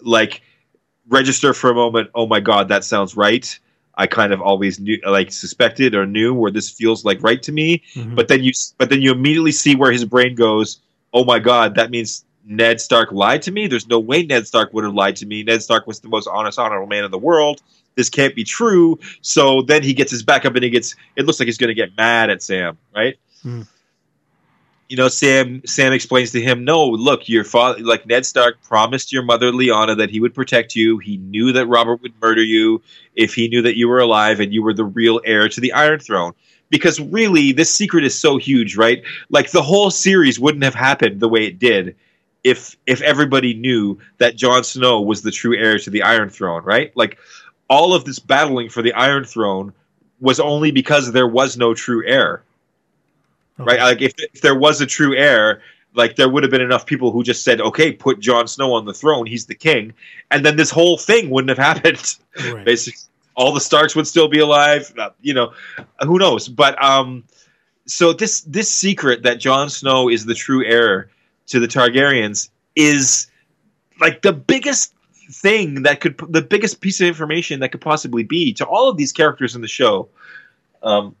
[0.00, 0.42] like
[1.08, 2.10] register for a moment.
[2.14, 3.58] Oh my god, that sounds right.
[3.94, 7.50] I kind of always knew, like suspected or knew where this feels like right to
[7.50, 7.82] me.
[7.94, 8.14] Mm-hmm.
[8.14, 10.80] But then you, but then you immediately see where his brain goes.
[11.12, 13.66] Oh my god, that means Ned Stark lied to me.
[13.66, 15.42] There's no way Ned Stark would have lied to me.
[15.42, 17.60] Ned Stark was the most honest, honorable man in the world.
[17.96, 18.98] This can't be true.
[19.22, 20.94] So then he gets his back up and he gets.
[21.16, 23.18] It looks like he's going to get mad at Sam, right?
[23.44, 23.66] Mm.
[24.88, 25.60] You know, Sam.
[25.66, 29.96] Sam explains to him, "No, look, your father, like Ned Stark, promised your mother Lyanna
[29.98, 30.98] that he would protect you.
[30.98, 32.80] He knew that Robert would murder you
[33.14, 35.72] if he knew that you were alive and you were the real heir to the
[35.72, 36.32] Iron Throne."
[36.70, 39.02] Because really, this secret is so huge, right?
[39.30, 41.94] Like the whole series wouldn't have happened the way it did
[42.44, 46.62] if if everybody knew that Jon Snow was the true heir to the Iron Throne,
[46.64, 46.92] right?
[46.96, 47.18] Like
[47.68, 49.72] all of this battling for the Iron Throne
[50.20, 52.42] was only because there was no true heir.
[53.60, 53.66] Okay.
[53.66, 53.80] Right?
[53.80, 55.62] Like if, if there was a true heir,
[55.94, 58.84] like there would have been enough people who just said, "Okay, put Jon Snow on
[58.84, 59.26] the throne.
[59.26, 59.94] He's the king,"
[60.30, 62.16] and then this whole thing wouldn't have happened.
[62.52, 62.64] Right.
[62.64, 63.00] Basically,
[63.34, 64.92] all the Starks would still be alive.
[64.98, 65.52] Uh, you know,
[66.00, 66.48] who knows?
[66.48, 67.24] But um,
[67.86, 71.10] so this this secret that Jon Snow is the true heir
[71.46, 73.28] to the Targaryens is
[74.00, 74.94] like the biggest
[75.30, 78.96] thing that could the biggest piece of information that could possibly be to all of
[78.96, 80.08] these characters in the show.
[80.82, 81.16] Um,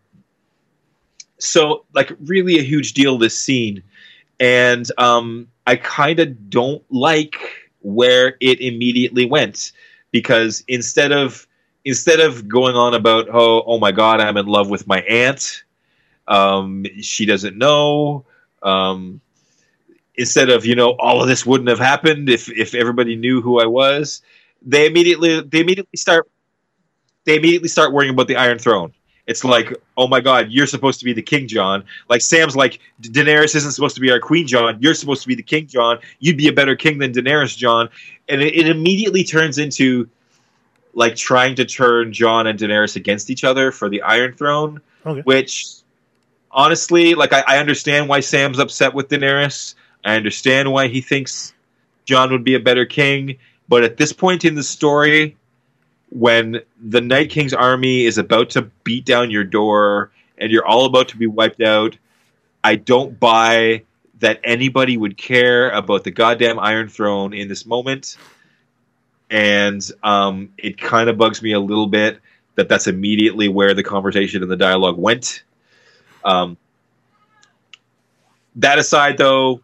[1.38, 3.82] so like really a huge deal this scene,
[4.40, 7.36] and um, I kind of don't like
[7.80, 9.72] where it immediately went
[10.10, 11.46] because instead of
[11.84, 15.64] instead of going on about oh oh my god I'm in love with my aunt,
[16.28, 18.26] um, she doesn't know.
[18.62, 19.20] Um,
[20.16, 23.60] instead of you know all of this wouldn't have happened if if everybody knew who
[23.60, 24.22] I was.
[24.62, 26.28] They immediately they immediately start
[27.24, 28.92] they immediately start worrying about the Iron Throne.
[29.28, 31.84] It's like, oh my God, you're supposed to be the King Jon.
[32.08, 34.78] Like Sam's like, Daenerys isn't supposed to be our Queen Jon.
[34.80, 35.98] You're supposed to be the King Jon.
[36.18, 37.90] You'd be a better king than Daenerys Jon.
[38.26, 40.08] And it, it immediately turns into
[40.94, 44.80] like trying to turn Jon and Daenerys against each other for the Iron Throne.
[45.04, 45.20] Okay.
[45.20, 45.76] Which
[46.50, 49.74] honestly, like I, I understand why Sam's upset with Daenerys.
[50.06, 51.52] I understand why he thinks
[52.06, 53.36] Jon would be a better king,
[53.68, 55.36] but at this point in the story,
[56.10, 60.86] when the Night King's army is about to beat down your door and you're all
[60.86, 61.96] about to be wiped out,
[62.64, 63.82] I don't buy
[64.20, 68.16] that anybody would care about the goddamn Iron Throne in this moment.
[69.30, 72.20] And um, it kind of bugs me a little bit
[72.54, 75.44] that that's immediately where the conversation and the dialogue went.
[76.24, 76.56] Um,
[78.56, 79.60] that aside, though,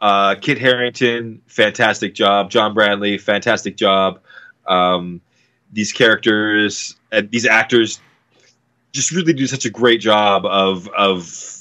[0.00, 2.50] uh, Kit Harington, fantastic job.
[2.50, 4.20] John Bradley, fantastic job.
[4.66, 5.20] Um,
[5.72, 8.00] these characters, uh, these actors,
[8.92, 11.58] just really do such a great job of of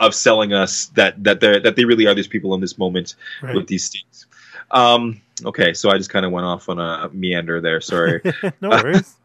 [0.00, 3.16] of selling us that that they that they really are these people in this moment
[3.42, 3.54] right.
[3.54, 4.26] with these things.
[4.70, 7.80] Um, okay, so I just kind of went off on a meander there.
[7.80, 8.20] Sorry.
[8.60, 9.14] no worries.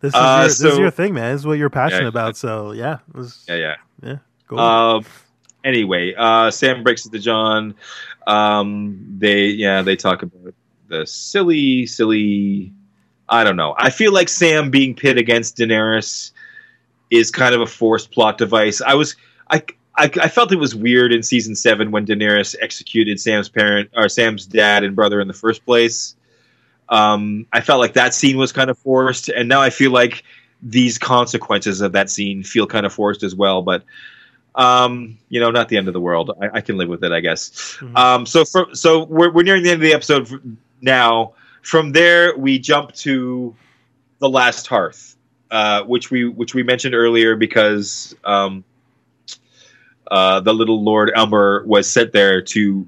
[0.00, 1.32] This is, Uh, your, this is your thing, man.
[1.32, 2.08] This is what you're passionate Yeah.
[2.08, 2.36] about.
[2.36, 3.74] So yeah, was- yeah, yeah.
[4.02, 4.16] yeah.
[4.48, 4.58] Go.
[4.58, 5.04] Um,
[5.62, 7.76] anyway, uh, Sam breaks it to Jon.
[8.26, 10.52] Um, they, yeah, they talk about
[10.88, 12.72] the silly, silly.
[13.28, 13.74] I don't know.
[13.76, 16.30] I feel like Sam being pit against Daenerys
[17.10, 18.80] is kind of a forced plot device.
[18.80, 19.16] I was,
[19.50, 19.62] I,
[19.96, 24.08] I, I felt it was weird in season seven when Daenerys executed Sam's parent or
[24.08, 26.14] Sam's dad and brother in the first place.
[26.88, 30.22] Um, I felt like that scene was kind of forced, and now I feel like
[30.62, 33.62] these consequences of that scene feel kind of forced as well.
[33.62, 33.82] But
[34.54, 36.30] um, you know, not the end of the world.
[36.40, 37.76] I, I can live with it, I guess.
[37.80, 37.96] Mhm.
[37.96, 41.34] Um, so for, so we're, we're nearing the end of the episode now.
[41.62, 43.54] From there, we jump to
[44.18, 45.16] the last hearth,
[45.50, 48.64] uh, which we which we mentioned earlier because um,
[50.10, 52.86] uh, the little Lord Umber was sent there to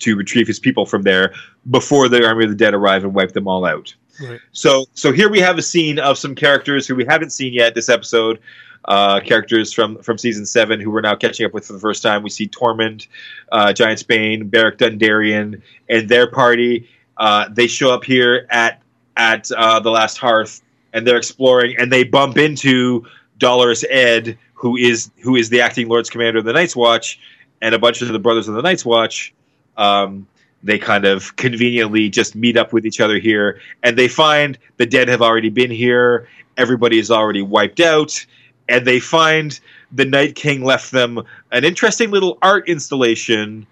[0.00, 1.34] to retrieve his people from there
[1.70, 3.94] before the army of the dead arrive and wipe them all out.
[4.22, 4.40] Right.
[4.52, 7.74] So so here we have a scene of some characters who we haven't seen yet
[7.74, 8.38] this episode.
[8.86, 12.02] Uh, characters from from season seven who we're now catching up with for the first
[12.02, 12.22] time.
[12.22, 13.08] We see Tormund,
[13.52, 15.60] uh, Giantsbane, Beric Dondarrion,
[15.90, 16.88] and their party.
[17.20, 18.82] Uh, they show up here at
[19.16, 20.62] at uh, the last hearth,
[20.94, 23.06] and they're exploring, and they bump into
[23.38, 27.20] Dolorous Edd, who is who is the acting Lord's Commander of the Night's Watch,
[27.60, 29.34] and a bunch of the brothers of the Night's Watch.
[29.76, 30.26] Um,
[30.62, 34.86] they kind of conveniently just meet up with each other here, and they find the
[34.86, 36.26] dead have already been here.
[36.56, 38.24] Everybody is already wiped out,
[38.66, 39.60] and they find
[39.92, 43.66] the Night King left them an interesting little art installation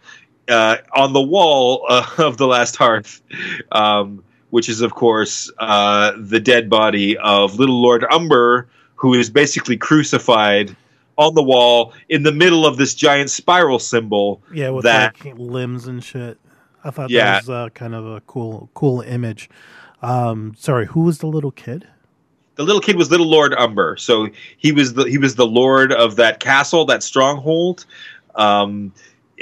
[0.49, 3.21] uh, on the wall uh, of the last hearth,
[3.73, 9.31] um, which is, of course, uh, the dead body of Little Lord Umber, who is
[9.31, 10.75] basically crucified
[11.17, 14.41] on the wall in the middle of this giant spiral symbol.
[14.53, 16.39] yeah, with that- like limbs and shit.
[16.85, 17.25] I thought Yeah.
[17.33, 19.51] that was uh, kind of a cool, cool image.
[20.01, 21.87] Um, sorry, who was the little kid?
[22.55, 25.93] The little kid was Little Lord Umber, so he was the he was the lord
[25.93, 27.85] of that castle, that stronghold,
[28.35, 28.93] um,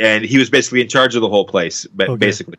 [0.01, 2.15] and he was basically in charge of the whole place, Okay.
[2.17, 2.57] basically.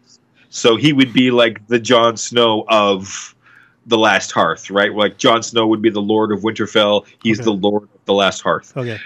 [0.49, 3.35] So he would be like the Jon Snow of
[3.85, 4.93] the Last Hearth, right?
[4.93, 7.05] Like Jon Snow would be the Lord of Winterfell.
[7.23, 7.45] He's Okay.
[7.45, 8.75] the Lord of the Last Hearth.
[8.75, 8.99] Okay.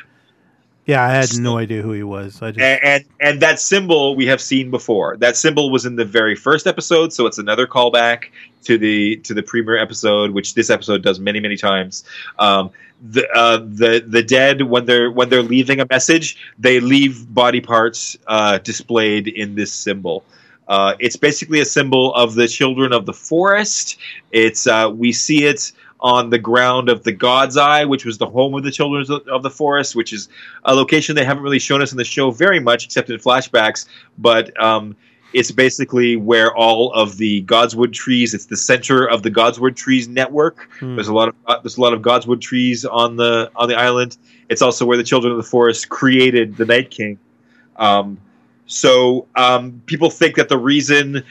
[0.86, 2.42] Yeah, I had no idea who he was.
[2.42, 5.16] I just and, and and that symbol we have seen before.
[5.18, 8.26] That symbol was in the very first episode, so it's another callback
[8.64, 12.04] to the to the premiere episode, which this episode does many many times.
[12.40, 12.72] Um,
[13.02, 17.62] the uh, the the dead when they're when they're leaving a message, they leave body
[17.62, 20.24] parts uh, displayed in this symbol.
[20.68, 23.98] Uh, it's basically a symbol of the children of the forest.
[24.32, 25.72] It's uh, we see it
[26.02, 29.44] on the ground of the God's Eye, which was the home of the children of-
[29.44, 30.30] the forest, which is
[30.66, 33.86] a location they haven't really shown us in the show very much, except in flashbacks.
[34.18, 34.96] But um,
[35.34, 38.34] it's basically where all of the Godswood trees.
[38.34, 40.70] It's the center of the Godswood trees network.
[40.80, 40.96] Hmm.
[40.96, 43.76] There's a lot of uh, there's a lot of Godswood trees on the on the
[43.76, 44.18] island.
[44.50, 47.18] It's also where the children of the forest created the Night King.
[47.78, 48.18] Um,
[48.66, 51.24] so um, people think that the reason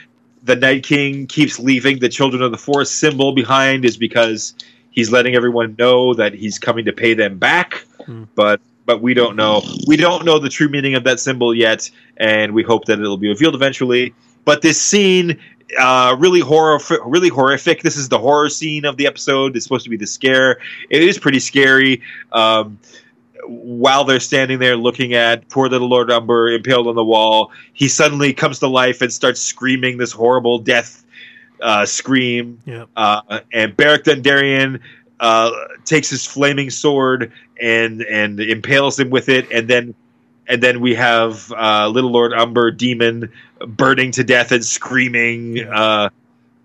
[0.43, 4.53] the Night King keeps leaving the children of the forest symbol behind is because
[4.89, 7.85] he's letting everyone know that he's coming to pay them back.
[8.05, 8.23] Hmm.
[8.35, 9.63] But but we don't know.
[9.87, 13.17] We don't know the true meaning of that symbol yet, and we hope that it'll
[13.17, 14.13] be revealed eventually.
[14.43, 15.39] But this scene,
[15.79, 17.83] uh, really horror, really horrific.
[17.83, 19.55] This is the horror scene of the episode.
[19.55, 20.57] It's supposed to be the scare.
[20.89, 22.01] It is pretty scary.
[22.31, 22.79] Um,
[23.47, 27.87] while they're standing there looking at poor little Lord Umber impaled on the wall, he
[27.87, 31.03] suddenly comes to life and starts screaming this horrible death
[31.61, 32.59] uh, scream.
[32.65, 32.89] Yep.
[32.95, 34.79] Uh, and Beric Dondarrion
[35.19, 35.51] uh,
[35.85, 37.31] takes his flaming sword
[37.61, 39.93] and and impales him with it, and then
[40.47, 43.31] and then we have uh, little Lord Umber demon
[43.65, 45.57] burning to death and screaming.
[45.57, 45.79] Yeah.
[45.79, 46.09] Uh,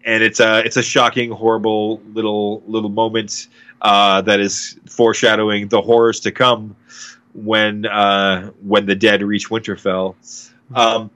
[0.05, 3.49] and it's a it's a shocking, horrible little little moment
[3.83, 6.77] uh, that is foreshadowing the horrors to come
[7.35, 10.15] when uh, when the dead reach Winterfell.
[10.75, 11.11] Um,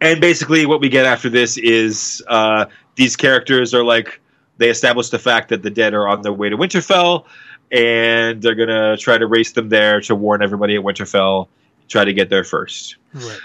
[0.00, 4.20] and basically, what we get after this is uh, these characters are like
[4.58, 7.24] they establish the fact that the dead are on their way to Winterfell,
[7.70, 11.48] and they're gonna try to race them there to warn everybody at Winterfell,
[11.88, 12.96] try to get there first.
[13.12, 13.38] Right.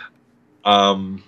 [0.64, 1.24] Um,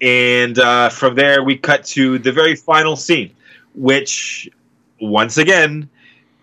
[0.00, 3.34] and uh, from there, we cut to the very final scene,
[3.74, 4.48] which,
[5.00, 5.88] once again,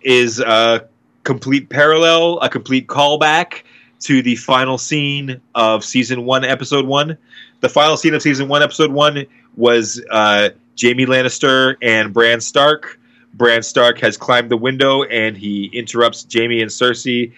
[0.02, 0.88] is a
[1.24, 3.64] complete parallel, a complete callback
[4.02, 7.18] to the final scene of season one, episode one.
[7.62, 9.26] The final scene of season one, episode one,
[9.56, 10.50] was uh,
[10.82, 13.00] Jaime Lannister and Bran Stark.
[13.34, 17.32] Bran Stark has climbed the window and he interrupts Jaime and Cersei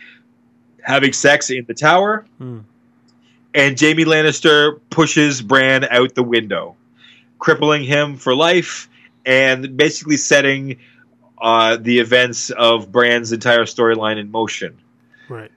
[0.82, 2.60] having sex in the tower Hmm.
[3.54, 6.76] and Jaime Lannister pushes Bran out the window,
[7.40, 8.90] crippling him for life,
[9.26, 10.78] and basically setting
[11.40, 14.78] uh, the events of Bran's entire storyline in motion.
[15.30, 15.52] Right.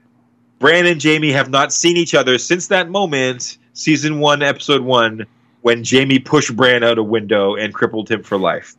[0.59, 5.25] Bran and Jaime have not seen each other since that moment, season one, episode one,
[5.61, 8.75] when Jaime pushed Bran out a window and crippled him for life.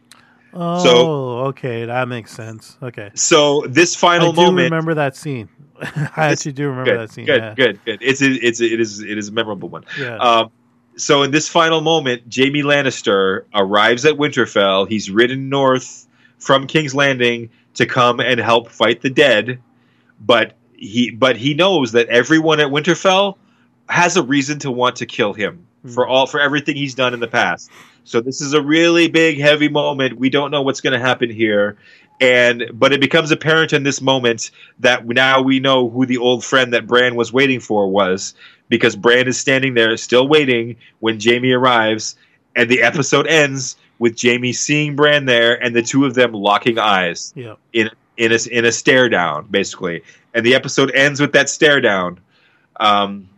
[0.53, 2.77] Oh, okay, that makes sense.
[2.83, 3.11] Okay.
[3.15, 5.49] So this final I do moment, remember that scene.
[5.81, 7.27] I actually do remember good, that scene.
[7.27, 7.55] good, yeah.
[7.55, 7.99] good, good.
[8.03, 9.85] It's a, it's a, it is it is a memorable one.
[9.99, 10.17] Yeah.
[10.17, 10.51] Um,
[10.97, 14.89] so in this final moment, Jaime Lannister arrives at Winterfell.
[14.89, 16.07] He's ridden north
[16.41, 19.61] from King's Landing to come and help fight the dead,
[20.21, 23.37] but he but he knows that everyone at Winterfell
[23.89, 25.91] has a reason to want to kill him hmm.
[25.91, 27.71] for all for everything he's done in the past.
[28.05, 30.19] So this is a really big heavy moment.
[30.19, 31.77] We don't know what's going to happen here.
[32.21, 36.45] And but it becomes apparent in this moment that now we know who the old
[36.45, 38.35] friend that Bran was waiting for was
[38.69, 42.17] because Bran is standing there still waiting when Jaime arrives
[42.57, 46.79] and the episode ends with Jaime seeing Bran there and the two of them locking
[46.79, 47.55] eyes yeah.
[47.73, 50.03] in in a in a stare down basically.
[50.35, 52.19] And the episode ends with that stare down.
[52.81, 53.29] Um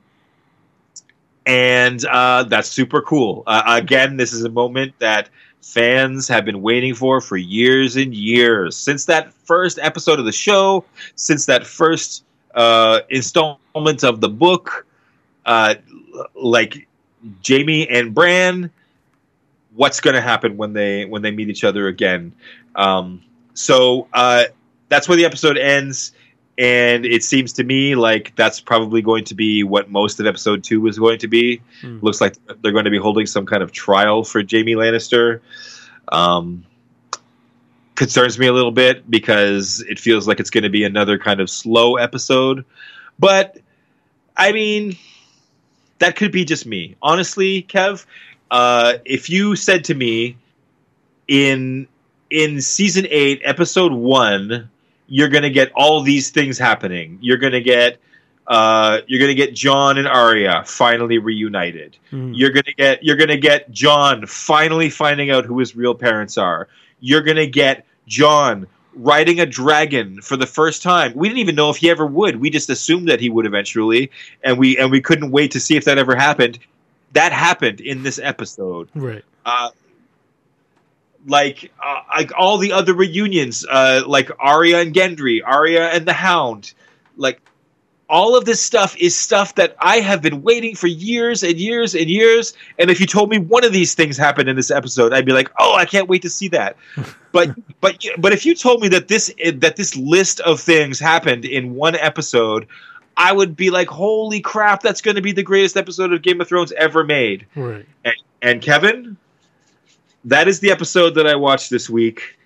[1.44, 3.42] and uh, that's super cool.
[3.48, 5.28] Uh, again, this is a moment that
[5.60, 10.32] fans have been waiting for for years and years since that first episode of the
[10.32, 10.84] show,
[11.16, 14.86] since that first uh, installment of the book.
[15.44, 15.74] Uh,
[16.36, 16.86] like
[17.46, 18.70] Jaime and Bran,
[19.74, 22.32] what's going to happen when they when they meet each other again?
[22.74, 23.22] Um,
[23.54, 24.44] so uh,
[24.88, 26.12] that's where the episode ends
[26.58, 30.62] and it seems to me like that's probably going to be what most of episode
[30.62, 31.62] two is going to be.
[31.80, 31.98] Hmm.
[32.02, 35.40] Looks like they're going to be holding some kind of trial for Jaime Lannister.
[36.08, 36.64] Um,
[37.94, 41.40] concerns me a little bit because it feels like it's going to be another kind
[41.40, 42.64] of slow episode.
[43.18, 43.58] But
[44.36, 44.96] I mean,
[46.00, 46.96] that could be just me.
[47.00, 48.04] Honestly, Kev,
[48.52, 50.36] uh, if you said to me
[51.26, 51.88] in
[52.30, 54.70] in season eight, episode one,
[55.06, 57.18] you're going to get all these things happening.
[57.22, 57.98] You're going to get
[58.46, 61.96] uh, you're going to get Jon and Arya finally reunited.
[62.12, 62.32] Mhm.
[62.36, 65.94] You're going to get you're going to get Jon finally finding out who his real
[65.94, 66.68] parents are.
[67.00, 71.12] You're going to get Jon riding a dragon for the first time.
[71.14, 72.36] We didn't even know if he ever would.
[72.36, 74.10] We just assumed that he would eventually,
[74.44, 76.58] and we and we couldn't wait to see if that ever happened.
[77.12, 79.24] That happened in this episode Right.
[79.44, 79.70] uh,
[81.26, 86.12] like uh, like all the other reunions, uh, like Arya and Gendry, Arya and the
[86.12, 86.74] Hound,
[87.16, 87.40] like
[88.08, 91.94] all of this stuff is stuff that I have been waiting for years and years
[91.94, 92.52] and years.
[92.78, 95.32] And if you told me one of these things happened in this episode, I'd be
[95.32, 96.76] like, "Oh, I can't wait to see that."
[97.32, 97.50] but
[97.80, 101.74] but but if you told me that this that this list of things happened in
[101.74, 102.66] one episode,
[103.16, 106.40] I would be like, "Holy crap, that's going to be the greatest episode of Game
[106.40, 107.86] of Thrones ever made." Right.
[108.04, 109.16] And, and Kevin,
[110.24, 112.38] that is the episode that I watched this week.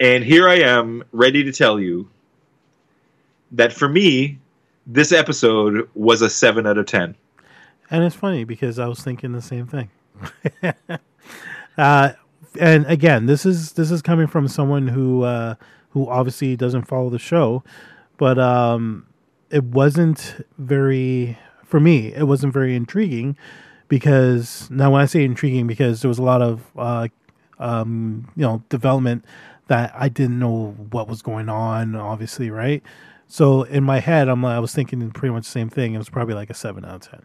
[0.00, 2.08] And here I am, ready to tell you
[3.52, 4.38] that for me,
[4.86, 7.14] this episode was a 7 out of 10.
[7.90, 9.90] And it's funny because I was thinking the same thing.
[11.78, 12.12] uh,
[12.58, 15.54] and again, this is this is coming from someone who uh,
[15.90, 17.62] who obviously doesn't follow the show,
[18.16, 19.06] but um,
[19.52, 22.12] it wasn't very for me.
[22.14, 23.36] It wasn't very intriguing
[23.88, 27.08] because now when I say intriguing, because there was a lot of uh,
[27.58, 29.24] um, you know development
[29.68, 31.94] that I didn't know what was going on.
[31.94, 32.82] Obviously, right.
[33.28, 35.94] So in my head, I'm I was thinking pretty much the same thing.
[35.94, 37.22] It was probably like a seven out of ten.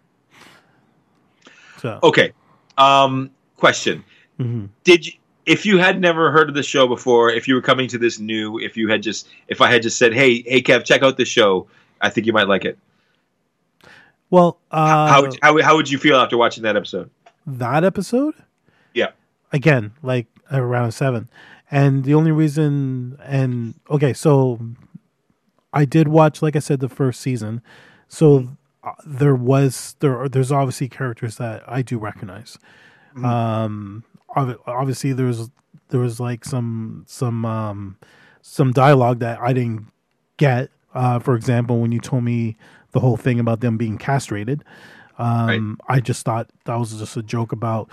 [1.79, 2.33] So Okay.
[2.77, 4.03] Um, question.
[4.39, 4.69] mhm.
[4.83, 5.13] Did you,
[5.45, 8.19] if you had never heard of the show before, if you were coming to this
[8.19, 11.17] new, if you had just, if I had just said, hey, hey, Kev, check out
[11.17, 11.67] this show,
[12.01, 12.77] I think you might like it.
[14.29, 17.09] well, uh, how, how, how would you feel after watching that episode?
[17.45, 18.33] that episode,
[18.93, 19.11] Yeah.
[19.53, 21.29] again, like around seven,
[21.71, 24.59] and the only reason, and okay, so
[25.71, 27.61] I did watch, like I said, the first season,
[28.09, 28.49] so
[28.83, 32.57] uh, there was there are, there's obviously characters that I do recognize.
[33.23, 34.03] Um,
[34.35, 35.49] obviously there was
[35.89, 37.97] there was like some some um
[38.41, 39.87] some dialogue that I didn't
[40.37, 40.69] get.
[40.93, 42.57] Uh, for example, when you told me
[42.91, 44.63] the whole thing about them being castrated,
[45.19, 47.91] um, I just thought that was just a joke about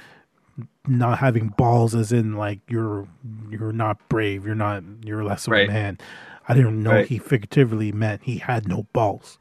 [0.87, 3.09] not having balls, as in like you're
[3.51, 5.69] you're not brave, you're not you're less of Right.
[5.69, 5.99] a man.
[6.47, 7.07] I didn't know Right.
[7.07, 9.39] he figuratively meant he had no balls.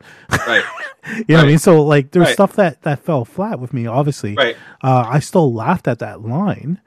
[0.47, 0.64] Right.
[1.06, 1.60] You know what I mean?
[1.60, 2.34] So like there's Right.
[2.34, 3.86] stuff that that fell flat with me.
[3.86, 4.56] Obviously, Right.
[4.82, 6.80] uh, I still laughed at that line,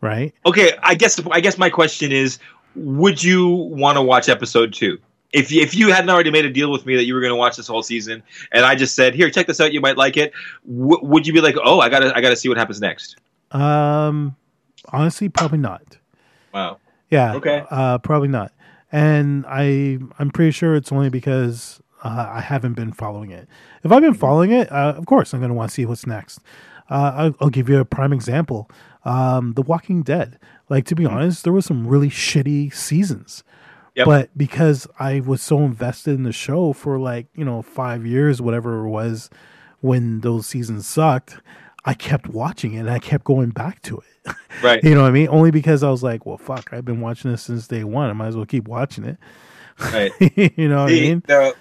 [0.00, 0.34] right?
[0.44, 0.72] Okay.
[0.82, 2.40] I guess, I guess my question is,
[2.74, 4.98] would you want to watch episode two?
[5.32, 7.32] If you, if you hadn't already made a deal with me that you were going
[7.32, 8.22] to watch this whole season,
[8.52, 10.32] and I just said, "Here, check this out, you might like it,"
[10.66, 13.16] w- would you be like, "Oh, I gotta I gotta see what happens next"?
[13.50, 14.36] Um,
[14.92, 15.98] honestly, probably not.
[16.52, 16.78] Wow.
[17.10, 17.34] Yeah.
[17.34, 17.64] Okay.
[17.70, 18.52] Uh, probably not.
[18.90, 23.48] And I I'm pretty sure it's only because uh, I haven't been following it.
[23.84, 26.06] If I've been following it, uh, of course I'm going to want to see what's
[26.06, 26.40] next.
[26.90, 28.70] Uh, I'll, I'll give you a prime example.
[29.04, 30.38] Um, the Walking Dead.
[30.68, 33.42] Like to be honest, there was some really shitty seasons.
[33.98, 34.06] Yep.
[34.06, 38.40] But because I was so invested in the show for like you know five years,
[38.40, 39.28] whatever it was,
[39.80, 41.36] when those seasons sucked,
[41.84, 44.04] I kept watching it and I kept going back to it.
[44.62, 44.82] Right.
[44.82, 45.28] You know what I mean?
[45.28, 48.10] Only because I was like, well, fuck, I've been watching this since day one.
[48.10, 49.16] I might as well keep watching it.
[49.78, 50.10] Right.
[50.56, 51.22] you know what I mean?
[51.26, 51.54] the-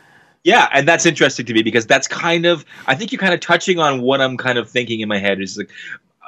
[0.43, 3.39] yeah, and that's interesting to me because that's kind of I think you're kind of
[3.39, 5.69] touching on what I'm kind of thinking in my head is like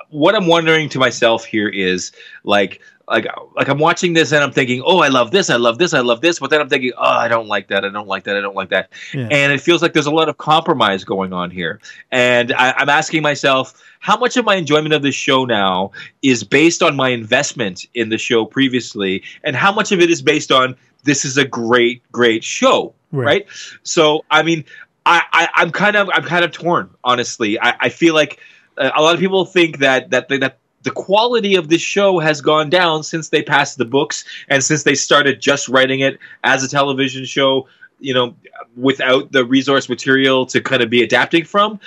[0.10, 2.12] what I'm wondering to myself here is
[2.44, 5.78] like like like I'm watching this and I'm thinking, oh, I love this, I love
[5.80, 8.08] this, I love this, but then I'm thinking, oh, I don't like that, I don't
[8.08, 9.28] like that, I don't like that, Yeah.
[9.32, 11.80] and it feels like there's a lot of compromise going on here,
[12.12, 13.74] and I, I'm asking myself.
[14.02, 15.92] How much of my enjoyment of this show now
[16.22, 20.22] is based on my investment in the show previously, and how much of it is
[20.22, 23.26] based on this is a great, great show, Right.
[23.26, 23.48] right?
[23.84, 24.64] So I mean,
[25.06, 27.60] I, I I'm kind of I'm kind of torn, honestly.
[27.60, 28.40] I, I feel like
[28.78, 32.42] uh, a lot of people think that that that the quality of this show has
[32.42, 36.64] gone down since they passed the books and since they started just writing it as
[36.64, 37.68] a television show.
[38.02, 38.34] You know,
[38.78, 41.82] without the resource material to kind of be adapting from.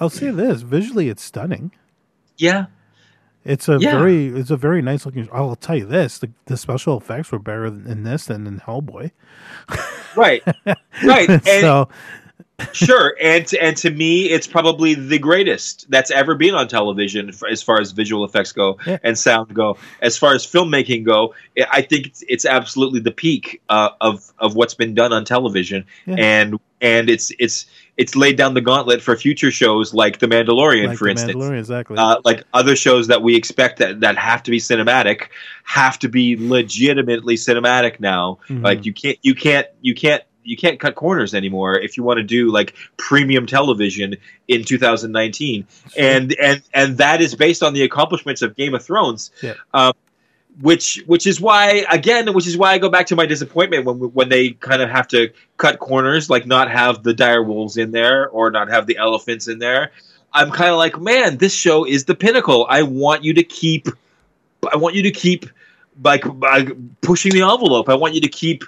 [0.00, 1.70] I'll say this: visually, it's stunning.
[2.36, 2.66] Yeah,
[3.44, 3.96] It's a Yeah.
[3.96, 5.28] very, it's a very nice looking.
[5.32, 9.12] I'll tell you this: the, the special effects were better in this than in Hellboy.
[10.16, 10.42] right,
[11.04, 11.28] right.
[11.30, 11.88] And, so,
[12.72, 17.28] sure and to, and to me it's probably the greatest that's ever been on television
[17.30, 18.98] f- as far as visual effects go Yeah.
[19.02, 21.34] and sound go as far as filmmaking go
[21.70, 25.84] i think it's, it's absolutely the peak uh, of of what's been done on television
[26.06, 26.14] Yeah.
[26.18, 30.88] and and it's it's it's laid down the gauntlet for future shows like the mandalorian
[30.88, 31.96] like for the instance Mandalorian, exactly.
[31.98, 35.28] uh, like other shows that we expect that, that have to be cinematic
[35.64, 38.62] have to be legitimately cinematic now Mhm.
[38.62, 42.18] like you can't you can't you can't you can't cut corners anymore if you want
[42.18, 44.16] to do like premium television
[44.48, 45.66] in 2019
[45.96, 49.54] and and and that is based on the accomplishments of game of thrones Yeah.
[49.72, 49.92] um,
[50.60, 53.96] which which is why again which is why i go back to my disappointment when
[53.96, 57.90] when they kind of have to cut corners like not have the dire wolves in
[57.90, 59.90] there or not have the elephants in there.
[60.32, 62.66] I'm kind of like man this show is the pinnacle.
[62.68, 63.88] I want you to keep
[64.72, 65.46] i want you to keep
[66.02, 66.70] like, like
[67.02, 67.88] pushing the envelope.
[67.88, 68.64] I want you to keep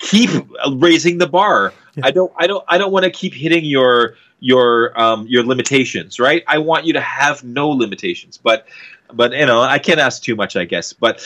[0.00, 0.30] keep
[0.72, 2.06] raising the bar Yeah.
[2.06, 6.18] i don't i don't i don't want to keep hitting your your um your limitations
[6.18, 8.66] right i want you to have no limitations but
[9.12, 11.24] but you know i can't ask too much i guess but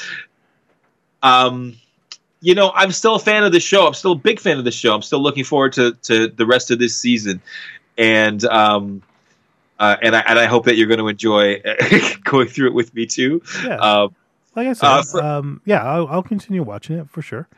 [1.22, 1.74] um
[2.40, 4.64] you know i'm still a fan of the show i'm still a big fan of
[4.64, 7.40] the show i'm still looking forward to to the rest of this season
[7.96, 9.02] and um
[9.76, 11.60] uh, and I and I hope that you're going to enjoy
[12.24, 13.42] going through it with me too.
[13.64, 14.14] yeah, Um,
[14.54, 17.48] like I said, uh, for- um, yeah, I'll, I'll continue watching it for sure.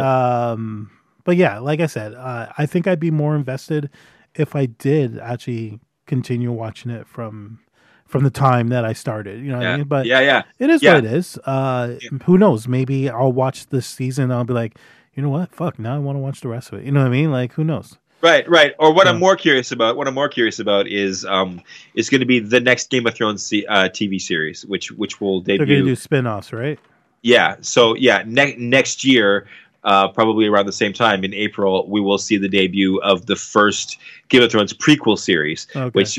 [0.00, 0.90] Um,
[1.24, 3.90] but yeah, like I said, uh, I think I'd be more invested
[4.34, 7.60] if I did actually continue watching it from
[8.06, 9.40] from the time that I started.
[9.42, 9.86] You know what I mean?
[9.86, 10.94] But yeah, yeah, It is Yeah.
[10.96, 11.38] what it is.
[11.44, 12.68] Uh, Who knows?
[12.68, 14.24] Maybe I'll watch this season.
[14.24, 14.76] And I'll be like,
[15.14, 15.54] you know what?
[15.54, 15.78] Fuck.
[15.78, 16.84] Now I want to watch the rest of it.
[16.84, 17.30] You know what I mean?
[17.30, 17.96] Like, who knows?
[18.20, 18.72] right, right.
[18.78, 21.60] Or what I'm more curious about, what I'm more curious about is um
[21.94, 25.40] is going to be the next Game of Thrones uh, TV series, which which will
[25.40, 25.58] debut.
[25.58, 26.78] They're going to do spin offs, right?
[27.22, 27.56] Yeah.
[27.62, 29.46] So yeah, ne- next year,
[29.84, 33.36] uh, probably around the same time in April, we will see the debut of the
[33.36, 35.90] first Game of Thrones prequel series, Okay.
[35.90, 36.18] which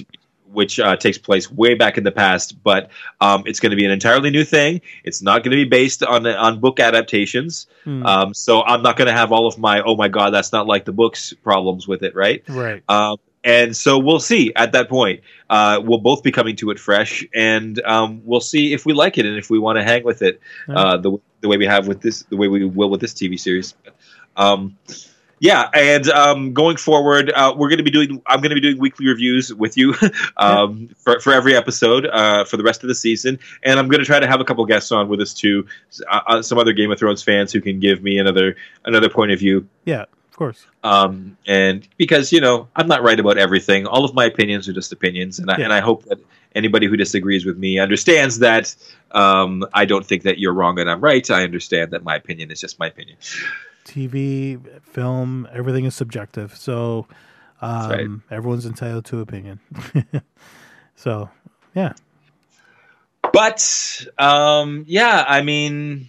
[0.51, 2.61] which uh, takes place way back in the past.
[2.63, 2.91] But
[3.21, 4.81] um, it's going to be an entirely new thing.
[5.03, 7.65] It's not going to be based on on book adaptations.
[7.83, 8.05] Hmm.
[8.05, 10.67] Um, so I'm not going to have all of my oh my god that's not
[10.67, 12.43] like the books problems with it, right?
[12.49, 12.83] right.
[12.87, 15.21] Um, and so we'll see at that point.
[15.49, 19.17] Uh, we'll both be coming to it fresh, and um, we'll see if we like
[19.17, 20.39] it and if we want to hang with it
[20.69, 23.39] uh, the the way we have with this, the way we will with this TV
[23.39, 23.75] series.
[24.35, 24.77] Um,
[25.43, 28.21] yeah, and um, going forward, uh, we're going to be doing.
[28.25, 29.93] I'm going to be doing weekly reviews with you
[30.37, 33.99] um, for for every episode uh, for the rest of the season, and I'm going
[33.99, 35.67] to try to have a couple guests on with us too,
[36.09, 38.55] uh, uh, some other Game of Thrones fans who can give me another
[38.85, 40.05] another point of view Yeah,
[40.43, 40.65] course.
[40.83, 44.73] um, and because you know I'm not right about everything, all of my opinions are
[44.73, 45.63] just opinions, and I, Yeah.
[45.65, 46.19] and I hope that
[46.55, 48.75] anybody who disagrees with me understands that
[49.11, 51.29] um, I don't think that you're wrong and I'm right.
[51.31, 53.17] I understand that my opinion is just my opinion.
[53.85, 56.55] TV, film, everything is subjective.
[56.55, 57.07] So
[57.61, 58.07] um, right.
[58.31, 59.59] everyone's entitled to opinion.
[60.95, 61.29] so,
[61.75, 61.93] yeah.
[63.31, 66.07] But um, yeah, I mean,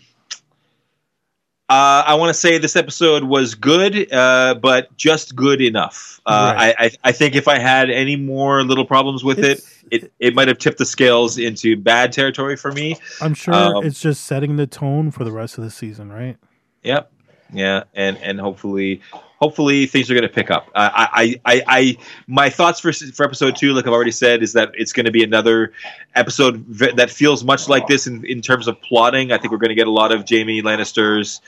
[1.70, 6.20] Uh, I want to say this episode was good, uh, but just good enough.
[6.26, 6.74] Uh, Right.
[6.78, 10.12] I, I, I think if I had any more little problems with It's- it, it,
[10.18, 12.96] it might have tipped the scales into bad territory for me.
[13.20, 16.36] I'm sure Um, it's just setting the tone for the rest of the season, right?
[16.82, 17.10] Yep.
[17.54, 19.00] Yeah, and and hopefully,
[19.38, 20.70] hopefully things are going to pick up.
[20.74, 24.54] I, I, I, I, my thoughts for for episode two, like I've already said, is
[24.54, 25.72] that it's going to be another
[26.14, 29.32] episode v- that feels much like this in in terms of plotting.
[29.32, 31.40] I think we're going to get a lot of Jaime Lannister's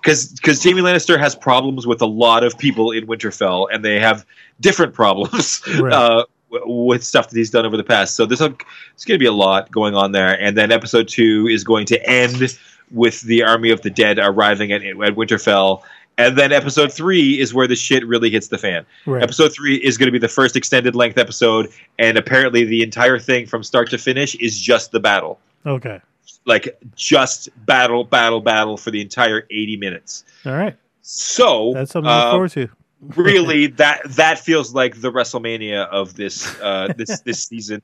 [0.00, 4.00] because because Jaime Lannister has problems with a lot of people in Winterfell, and they
[4.00, 4.24] have
[4.60, 5.62] different problems.
[5.80, 5.92] Right.
[5.92, 9.16] Uh, w- with stuff that he's done over the past, so there's a, there's going
[9.16, 12.58] to be a lot going on there, and then episode two is going to end
[12.90, 15.82] with the army of the dead arriving at, at Winterfell.
[16.18, 18.84] And then episode three is where the shit really hits the fan.
[19.06, 19.22] Right.
[19.22, 23.18] Episode three is going to be the first extended length episode, and apparently the entire
[23.18, 25.38] thing from start to finish is just the battle.
[25.64, 26.00] Okay.
[26.44, 30.24] Like just battle, battle, battle for the entire 80 minutes.
[30.44, 30.76] All right.
[31.00, 32.68] So That's something to look uh, forward to.
[33.16, 37.80] really that that feels like the WrestleMania of this uh, this this season.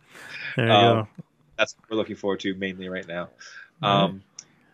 [0.57, 1.09] There you um, go.
[1.59, 3.31] That's what we're looking forward to mainly right now.
[3.83, 4.23] Um,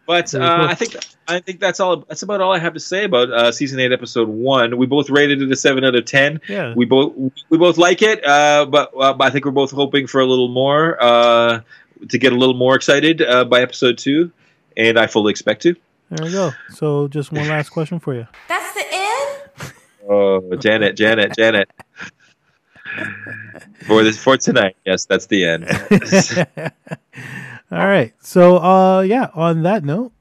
[0.06, 0.66] but uh.
[0.70, 0.96] I think
[1.28, 1.98] I think that's all.
[2.08, 4.76] That's about all I have to say about uh, season eight, episode one.
[4.76, 6.40] We both rated it a seven out of ten.
[6.48, 6.74] Yeah.
[6.74, 7.14] We both
[7.48, 10.26] we both like it, uh, but, uh, but I think we're both hoping for a
[10.26, 11.60] little more uh,
[12.08, 14.32] to get a little more excited uh, by episode two,
[14.76, 15.76] and I fully expect to.
[16.10, 16.50] There we go.
[16.70, 18.26] So, just one last question for you.
[18.48, 19.72] That's the end?
[20.08, 21.70] Oh, Janet, Janet, Janet.
[23.86, 25.64] For this for tonight, yes, that's the end.
[27.72, 28.12] All right.
[28.20, 29.30] So, uh, yeah.
[29.34, 30.12] On that note,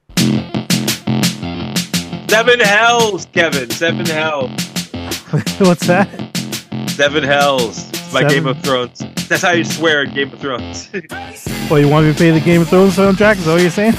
[2.29, 3.69] Seven hells, Kevin.
[3.69, 4.49] Seven hells.
[5.59, 6.07] what's that?
[6.89, 7.89] Seven hells.
[7.89, 8.99] It's my Seven- Game of Thrones.
[9.27, 10.89] That's how you swear in Game of Thrones.
[11.73, 13.37] Oh, you want me to play the Game of Thrones soundtrack?
[13.37, 13.93] Is that what you're saying?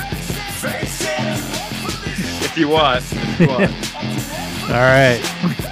[2.44, 3.02] if you want.
[3.10, 3.70] If you want.
[4.70, 5.71] All right.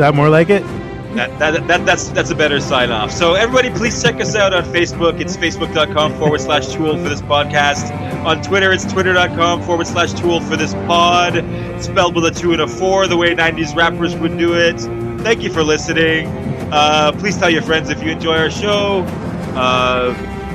[0.00, 0.62] That more like it?
[1.14, 3.10] That, that, that, that's that's a better sign off.
[3.10, 5.20] So everybody, please check us out on Facebook.
[5.20, 7.90] It's facebook.com forward slash tool for this podcast.
[8.24, 11.34] On Twitter, it's twitter.com forward slash tool for this pod.
[11.82, 14.78] Spelled with a two and a four, the way 90s rappers would do it.
[15.22, 16.28] Thank you for listening.
[16.72, 19.02] Uh, please tell your friends if you enjoy our show.
[19.56, 20.14] Uh,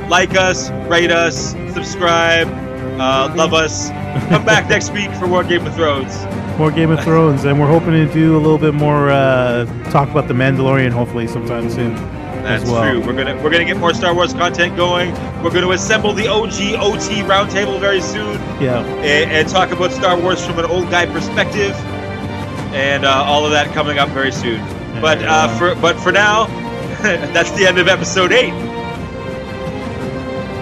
[0.10, 2.48] like us, rate us, subscribe,
[2.98, 3.90] uh, love us.
[4.30, 6.16] Come back next week for more Game of Thrones.
[6.58, 10.10] More Game of Thrones, and we're hoping to do a little bit more uh, talk
[10.10, 11.94] about the Mandalorian, hopefully sometime soon.
[12.44, 12.84] That's as well.
[12.92, 13.02] true.
[13.06, 15.12] We're gonna we're gonna get more Star Wars content going.
[15.44, 18.86] We're gonna assemble the OG OT roundtable very soon Yeah.
[18.86, 21.72] and, and talk about Star Wars from an old guy perspective,
[22.74, 24.62] and uh, all of that coming up very soon.
[25.02, 25.74] But There uh, go.
[25.76, 26.46] for but for now,
[27.34, 28.54] that's the end of episode eight.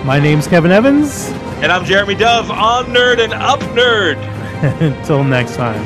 [0.05, 1.27] My name's Kevin Evans.
[1.61, 4.15] And I'm Jeremy Dove on Nerd and Up Nerd.
[4.79, 5.83] Until next time,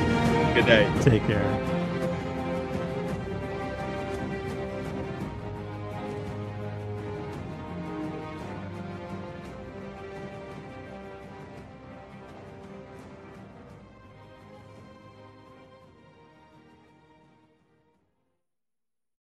[0.54, 0.92] Good day.
[1.02, 1.57] take care.